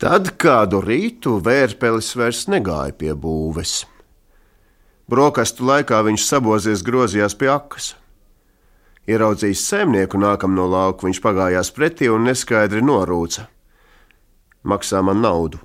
Tad 0.00 0.32
kādu 0.40 0.80
rītu 0.82 1.36
vērpelis 1.44 2.14
vairs 2.16 2.46
negāja 2.48 2.94
pie 2.96 3.12
būves. 3.12 3.82
Brokastu 5.12 5.66
laikā 5.68 6.00
viņš 6.06 6.24
sabozies 6.24 6.82
grozījās 6.82 7.36
pie 7.36 7.50
akas. 7.52 7.92
Ieraudzījis 9.06 9.66
zemnieku 9.68 10.18
nākam 10.18 10.54
no 10.56 10.64
lauka, 10.70 11.04
viņš 11.06 11.20
pagājās 11.20 11.72
pretī 11.74 12.08
un 12.08 12.24
neskaidri 12.24 12.80
norūca: 12.80 13.44
Maksā 14.64 15.02
man 15.04 15.20
naudu! 15.20 15.60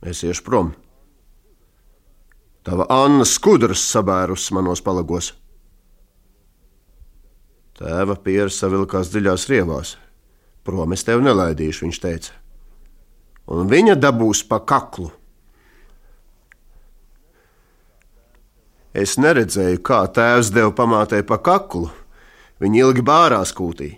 Es 0.00 0.22
iešu 0.22 0.44
prom. 0.46 0.72
Tava 2.62 2.86
Anna 2.92 3.24
skudras 3.24 3.82
sabērus 3.90 4.50
manos 4.52 4.80
palagos. 4.84 5.34
Tēva 7.80 8.18
pieres 8.20 8.58
savilkās 8.60 9.08
dziļās 9.08 9.46
rievās. 9.48 9.94
Prom 10.68 10.92
es 10.92 11.04
tevi 11.06 11.24
nelaidīšu, 11.24 11.86
viņš 11.86 11.98
teica. 12.02 12.34
Un 13.50 13.70
viņa 13.70 13.94
dabūs 13.96 14.42
pa 14.46 14.58
kaklu. 14.60 15.08
Es 18.92 19.14
neredzēju, 19.22 19.78
kā 19.86 20.02
tēvs 20.12 20.50
deva 20.52 20.74
pamātei 20.76 21.22
pa 21.24 21.38
kaklu. 21.40 21.88
Viņa 22.60 22.82
ilgi 22.84 23.04
bārās 23.06 23.54
kūtī. 23.56 23.94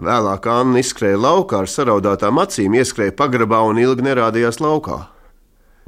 Vēlāk 0.00 0.48
Anna 0.50 0.80
izskrēja 0.80 1.20
laukā 1.20 1.60
ar 1.62 1.70
saraudātām 1.70 2.40
acīm, 2.42 2.74
ieskrēja 2.80 3.14
pagrabā 3.14 3.60
un 3.68 3.78
ilgi 3.78 4.06
nerādījās 4.08 4.58
laukā. 4.64 5.04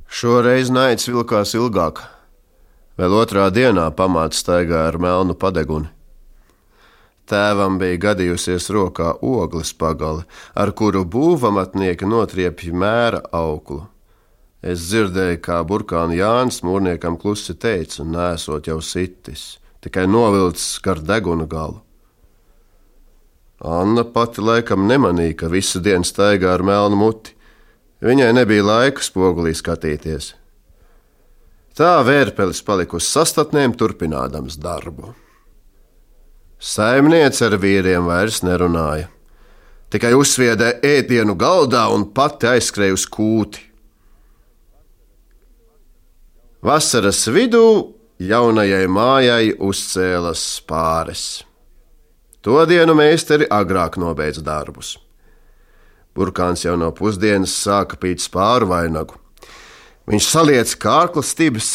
Šoreiz 0.07 0.71
naids 0.71 1.09
vilkās 1.09 1.57
ilgāk. 1.57 2.05
Vēl 3.01 3.17
otrā 3.17 3.49
dienā 3.51 3.89
pamāts 3.97 4.45
staigāja 4.45 4.93
ar 4.93 5.01
melnu 5.01 5.35
padeguni. 5.35 5.89
Tēvam 7.33 7.79
bija 7.81 7.97
gadījusies 8.11 8.67
rokā 8.75 9.15
ogles 9.25 9.73
pagale, 9.73 10.27
ar 10.53 10.75
kuru 10.77 11.07
būvamatnieki 11.09 12.05
notriepja 12.05 12.75
mēra 12.77 13.23
auklu. 13.33 13.87
Es 14.63 14.85
dzirdēju, 14.91 15.39
kā 15.43 15.63
burkāna 15.67 16.15
Jānis 16.15 16.61
mūrniekam 16.63 17.17
klusi 17.19 17.57
teica, 17.59 18.05
nesot 18.05 18.69
jau 18.69 18.77
sitis, 18.85 19.57
tikai 19.83 20.05
novilcis 20.07 20.77
gar 20.85 21.01
deguna 21.01 21.49
galu. 21.49 21.81
Anna 23.63 24.05
pati 24.05 24.43
laikam 24.43 24.85
nemanīja, 24.91 25.39
ka 25.41 25.51
visu 25.51 25.81
dienu 25.81 26.07
staigā 26.07 26.53
ar 26.53 26.63
melnu 26.67 26.99
muti. 26.99 27.35
Viņai 28.03 28.33
nebija 28.35 28.65
laika 28.67 29.03
spogulī 29.03 29.55
skatīties. 29.55 30.33
Tā 31.79 31.95
vērpelis 32.05 32.61
palika 32.67 32.99
uz 32.99 33.07
sastatnēm, 33.07 33.77
turpinādams 33.79 34.59
darbu. 34.61 35.15
Saimniece 36.63 37.49
ar 37.49 37.57
vīriem 37.59 38.07
vairs 38.07 38.39
nerunāja. 38.47 39.09
Tikai 39.91 40.13
uzsviedē 40.15 40.77
ēdienu 40.87 41.35
galdā 41.35 41.89
un 41.91 42.05
pati 42.15 42.47
aizskrēja 42.47 42.95
uz 42.95 43.03
kūti. 43.11 43.65
Vasaras 46.63 47.25
vidū 47.35 47.65
jaunajai 48.23 48.85
mājai 48.87 49.49
uzcēlas 49.59 50.45
pāris. 50.69 51.25
To 52.47 52.61
dienu 52.71 52.95
meistari 52.95 53.51
agrāk 53.51 53.99
nobeidza 53.99 54.47
darbus. 54.47 54.95
Burkāns 56.15 56.63
jau 56.63 56.77
no 56.79 56.93
pusdienas 56.95 57.57
sāka 57.59 57.99
pīt 57.99 58.23
spāru 58.23 58.71
vainagu. 58.71 59.19
Viņš 60.07 60.31
saliec 60.31 60.79
kārklas 60.79 61.35
stibas, 61.35 61.75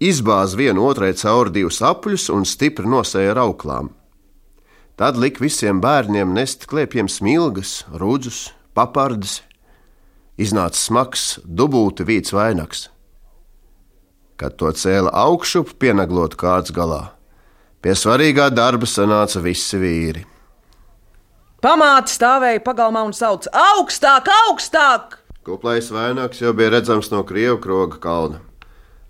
izbāz 0.00 0.56
vienu 0.56 0.88
otrai 0.88 1.12
cauri 1.20 1.52
divus 1.60 1.84
apļus 1.84 2.30
un 2.32 2.48
stipri 2.48 2.88
nosēja 2.88 3.36
ar 3.36 3.44
auklām. 3.44 3.92
Tad 4.96 5.18
lika 5.20 5.42
visiem 5.44 5.80
bērniem 5.84 6.30
nest 6.32 6.62
kliepiem 6.70 7.08
smilgas, 7.12 7.82
rudzus, 8.00 8.54
papardes. 8.72 9.42
Iznāca 10.40 10.80
smags, 10.80 11.24
dubulti 11.44 12.06
vīts 12.08 12.32
vainags. 12.32 12.86
Kad 14.40 14.56
to 14.56 14.72
cēla 14.72 15.12
augšup, 15.12 15.74
pienaglot 15.80 16.38
kārts 16.40 16.72
galā. 16.72 17.10
Pie 17.84 17.92
svarīgā 17.92 18.48
darba 18.52 18.88
sanāca 18.88 19.44
visi 19.44 19.76
vīri. 19.80 20.24
Pamāts 21.60 22.16
stāvēja 22.16 22.64
pagalmā 22.64 23.04
un 23.04 23.12
sauca: 23.16 23.52
Augstāk, 23.76 24.32
augstāk! 24.48 25.20
Kuplais 25.44 25.92
vainags 25.92 26.40
jau 26.40 26.56
bija 26.56 26.72
redzams 26.72 27.12
no 27.12 27.20
Krievijas 27.24 27.60
kroga 27.64 28.00
kalna. 28.00 28.45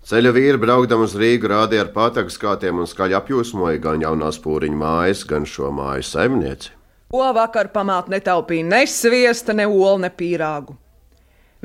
Ceļa 0.07 0.31
vīri 0.31 0.59
braukdam 0.63 1.01
uz 1.03 1.17
Rīgu 1.19 1.49
rādīja 1.51 1.83
ar 1.83 1.89
patagas 1.91 2.37
kātiem 2.39 2.79
un 2.79 2.87
skaļi 2.87 3.17
apjūsmoja 3.19 3.81
gan 3.83 4.05
jaunās 4.05 4.37
pūriņu 4.39 4.77
mājas, 4.79 5.25
gan 5.27 5.43
šo 5.51 5.73
māju 5.75 6.05
saimnieci. 6.07 6.69
Ko 7.11 7.25
vakar 7.35 7.73
pamāt 7.75 8.07
netaupīja 8.13 8.69
ne 8.69 8.85
sviesta, 8.87 9.51
ne 9.51 9.65
olu, 9.67 10.05
ne 10.05 10.11
pīrāgu. 10.15 10.77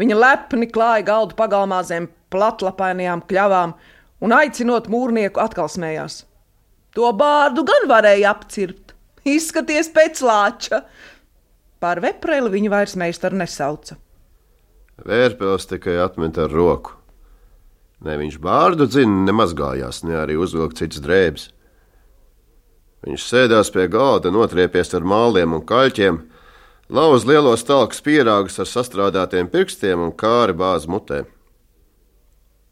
Viņa 0.02 0.18
lepni 0.18 0.66
klāja 0.74 1.04
galdu 1.06 1.38
pagalmā 1.38 1.84
zem 1.86 2.08
platlapainajām 2.34 3.22
kļavām 3.30 3.76
un 4.26 4.34
aicinot 4.34 4.90
mūrnieku 4.90 5.44
atkal 5.44 5.70
smējās. 5.70 6.24
To 6.98 7.12
bārdu 7.14 7.62
gan 7.68 7.86
varēja 7.92 8.32
apcirpt. 8.34 8.96
Izskaties 9.22 9.92
pēc 9.94 10.24
lāča. 10.26 10.80
Par 11.78 12.02
vepreli 12.02 12.50
viņu 12.58 12.74
vairs 12.74 12.98
meistaru 12.98 13.38
nesauca. 13.44 14.00
Vērpils 15.06 15.70
tikai 15.70 16.00
atmet 16.02 16.42
ar 16.42 16.50
roku. 16.50 16.98
Ne 18.02 18.18
viņš 18.18 18.38
bārdu 18.42 18.88
dzina, 18.90 19.26
ne 19.28 19.34
mazgājās, 19.36 20.02
ne 20.08 20.18
arī 20.24 20.38
uzvilkt 20.42 20.80
cits 20.82 21.02
drēbes. 21.04 21.50
Viņš 23.06 23.26
sēdās 23.26 23.70
pie 23.74 23.88
galda, 23.90 24.32
notriepies 24.34 24.94
ar 24.98 25.06
māliem 25.06 25.54
un 25.58 25.62
kaļķiem, 25.66 26.18
lauz 26.94 27.26
lielos 27.30 27.66
talkas 27.66 28.02
pierāgus 28.06 28.60
ar 28.62 28.70
sastrādātiem 28.70 29.50
pirkstiem 29.54 30.02
un 30.02 30.14
kāri 30.18 30.58
bāz 30.58 30.88
mutē. 30.90 31.24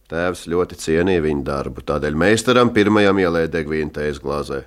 Tēvs 0.10 0.48
ļoti 0.50 0.78
cienīja 0.82 1.22
viņa 1.22 1.46
darbu, 1.46 1.86
tādēļ 1.86 2.18
meistaram 2.18 2.74
pirmajam 2.74 3.22
ielēja 3.22 3.52
degvīnu 3.60 3.94
tējas 3.94 4.22
glāzē. 4.22 4.64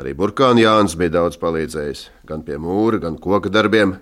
Arī 0.00 0.14
burkāna 0.16 0.62
Jānis 0.62 0.96
bija 0.96 1.18
daudz 1.18 1.36
palīdzējis, 1.40 2.06
gan 2.24 2.40
pie 2.46 2.56
mūra, 2.56 3.02
gan 3.02 3.18
koka 3.20 3.52
darbiem. 3.52 3.98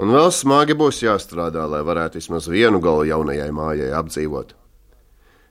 Un 0.00 0.12
vēl 0.14 0.30
smagi 0.32 0.76
būs 0.78 1.02
jāstrādā, 1.04 1.66
lai 1.68 1.82
varētu 1.84 2.20
vismaz 2.20 2.48
vienu 2.48 2.80
galu 2.80 3.04
jaunajai 3.10 3.50
mājai 3.52 3.90
apdzīvot. 3.98 4.54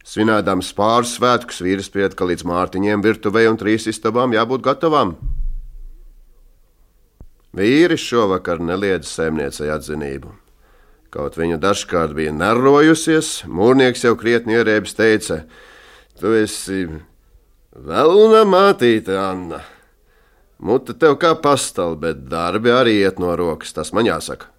Svinēdams 0.02 0.72
pāris 0.74 1.14
svētkus, 1.20 1.62
vīrs 1.62 1.92
sprieda, 1.92 2.16
ka 2.18 2.26
līdz 2.26 2.46
mārtiņiem 2.50 3.04
virtuvei 3.06 3.46
un 3.50 3.60
trīs 3.62 3.86
istabām 3.92 4.34
jābūt 4.34 4.64
gatavām. 4.66 5.14
Vīri 7.54 8.00
šovakar 8.00 8.64
neliedz 8.64 9.12
saimniecei 9.12 9.70
atzinību. 9.70 10.32
Kaut 11.12 11.36
viņa 11.36 11.60
dažkārt 11.62 12.16
bija 12.16 12.32
narojusies, 12.34 13.44
mūrnieks 13.46 14.06
jau 14.08 14.16
krietni 14.18 14.56
ierēbis 14.56 14.96
teica: 14.96 15.42
Tu 16.18 16.32
esi 16.39 16.86
vēlna 17.76 18.46
mātīte, 18.48 19.18
Anna. 19.20 19.60
Mute 20.62 20.93
tev 20.93 21.16
kā 21.22 21.34
pastāv, 21.41 21.95
bet 22.03 22.28
darbi 22.30 22.70
arī 22.70 22.99
iet 23.01 23.18
no 23.22 23.34
rokas, 23.38 23.74
tas 23.74 23.89
man 23.97 24.05
jāsaka. 24.05 24.51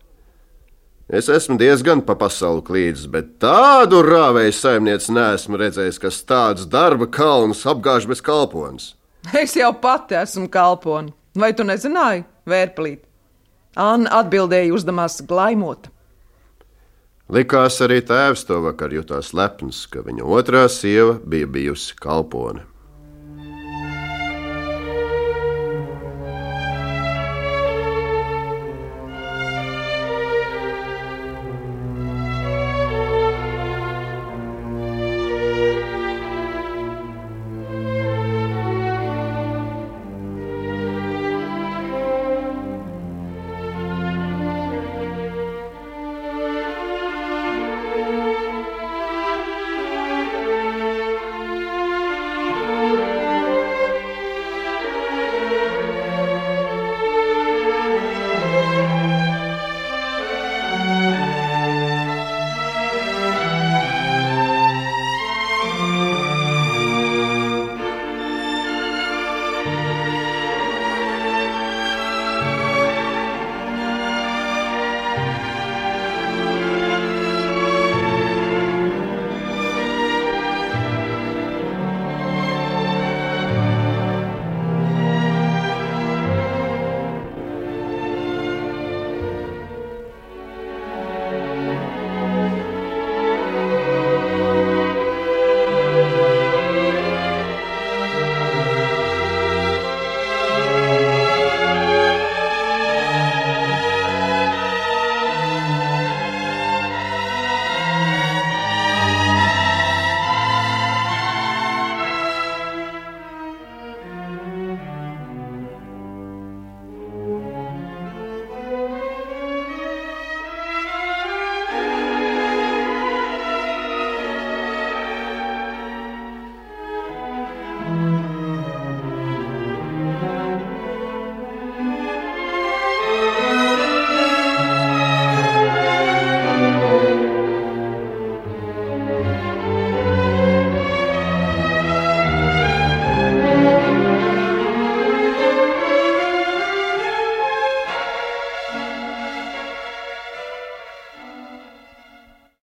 Es 1.12 1.28
esmu 1.28 1.58
diezgan 1.60 2.00
pa 2.06 2.16
pasauli 2.18 2.62
klīdis, 2.66 3.04
bet 3.10 3.36
tādu 3.42 4.00
rāvēju 4.06 4.54
saimnieci 4.56 5.14
neesmu 5.14 5.60
redzējis, 5.60 6.00
kas 6.02 6.22
tādus 6.26 6.66
darba 6.70 7.06
kalnus 7.06 7.62
apgāž 7.68 8.08
bez 8.10 8.22
kalpones. 8.24 8.94
Es 9.36 9.54
jau 9.54 9.70
pati 9.78 10.16
esmu 10.18 10.48
kalponi. 10.50 11.12
Vai 11.38 11.52
tu 11.56 11.66
nezināji, 11.68 12.24
vērplīt? 12.48 13.04
Anna 13.78 14.10
atbildēja 14.18 14.72
uzdamās 14.74 15.20
glaimot. 15.28 15.86
Likās 17.32 17.78
arī 17.84 18.02
tēvs 18.04 18.42
to 18.48 18.58
vakar 18.64 18.92
jutās 18.92 19.30
lepns, 19.32 19.86
ka 19.88 20.02
viņa 20.04 20.26
otrā 20.26 20.66
sieva 20.68 21.14
bija 21.22 21.48
bijusi 21.48 21.94
kalpone. 21.96 22.66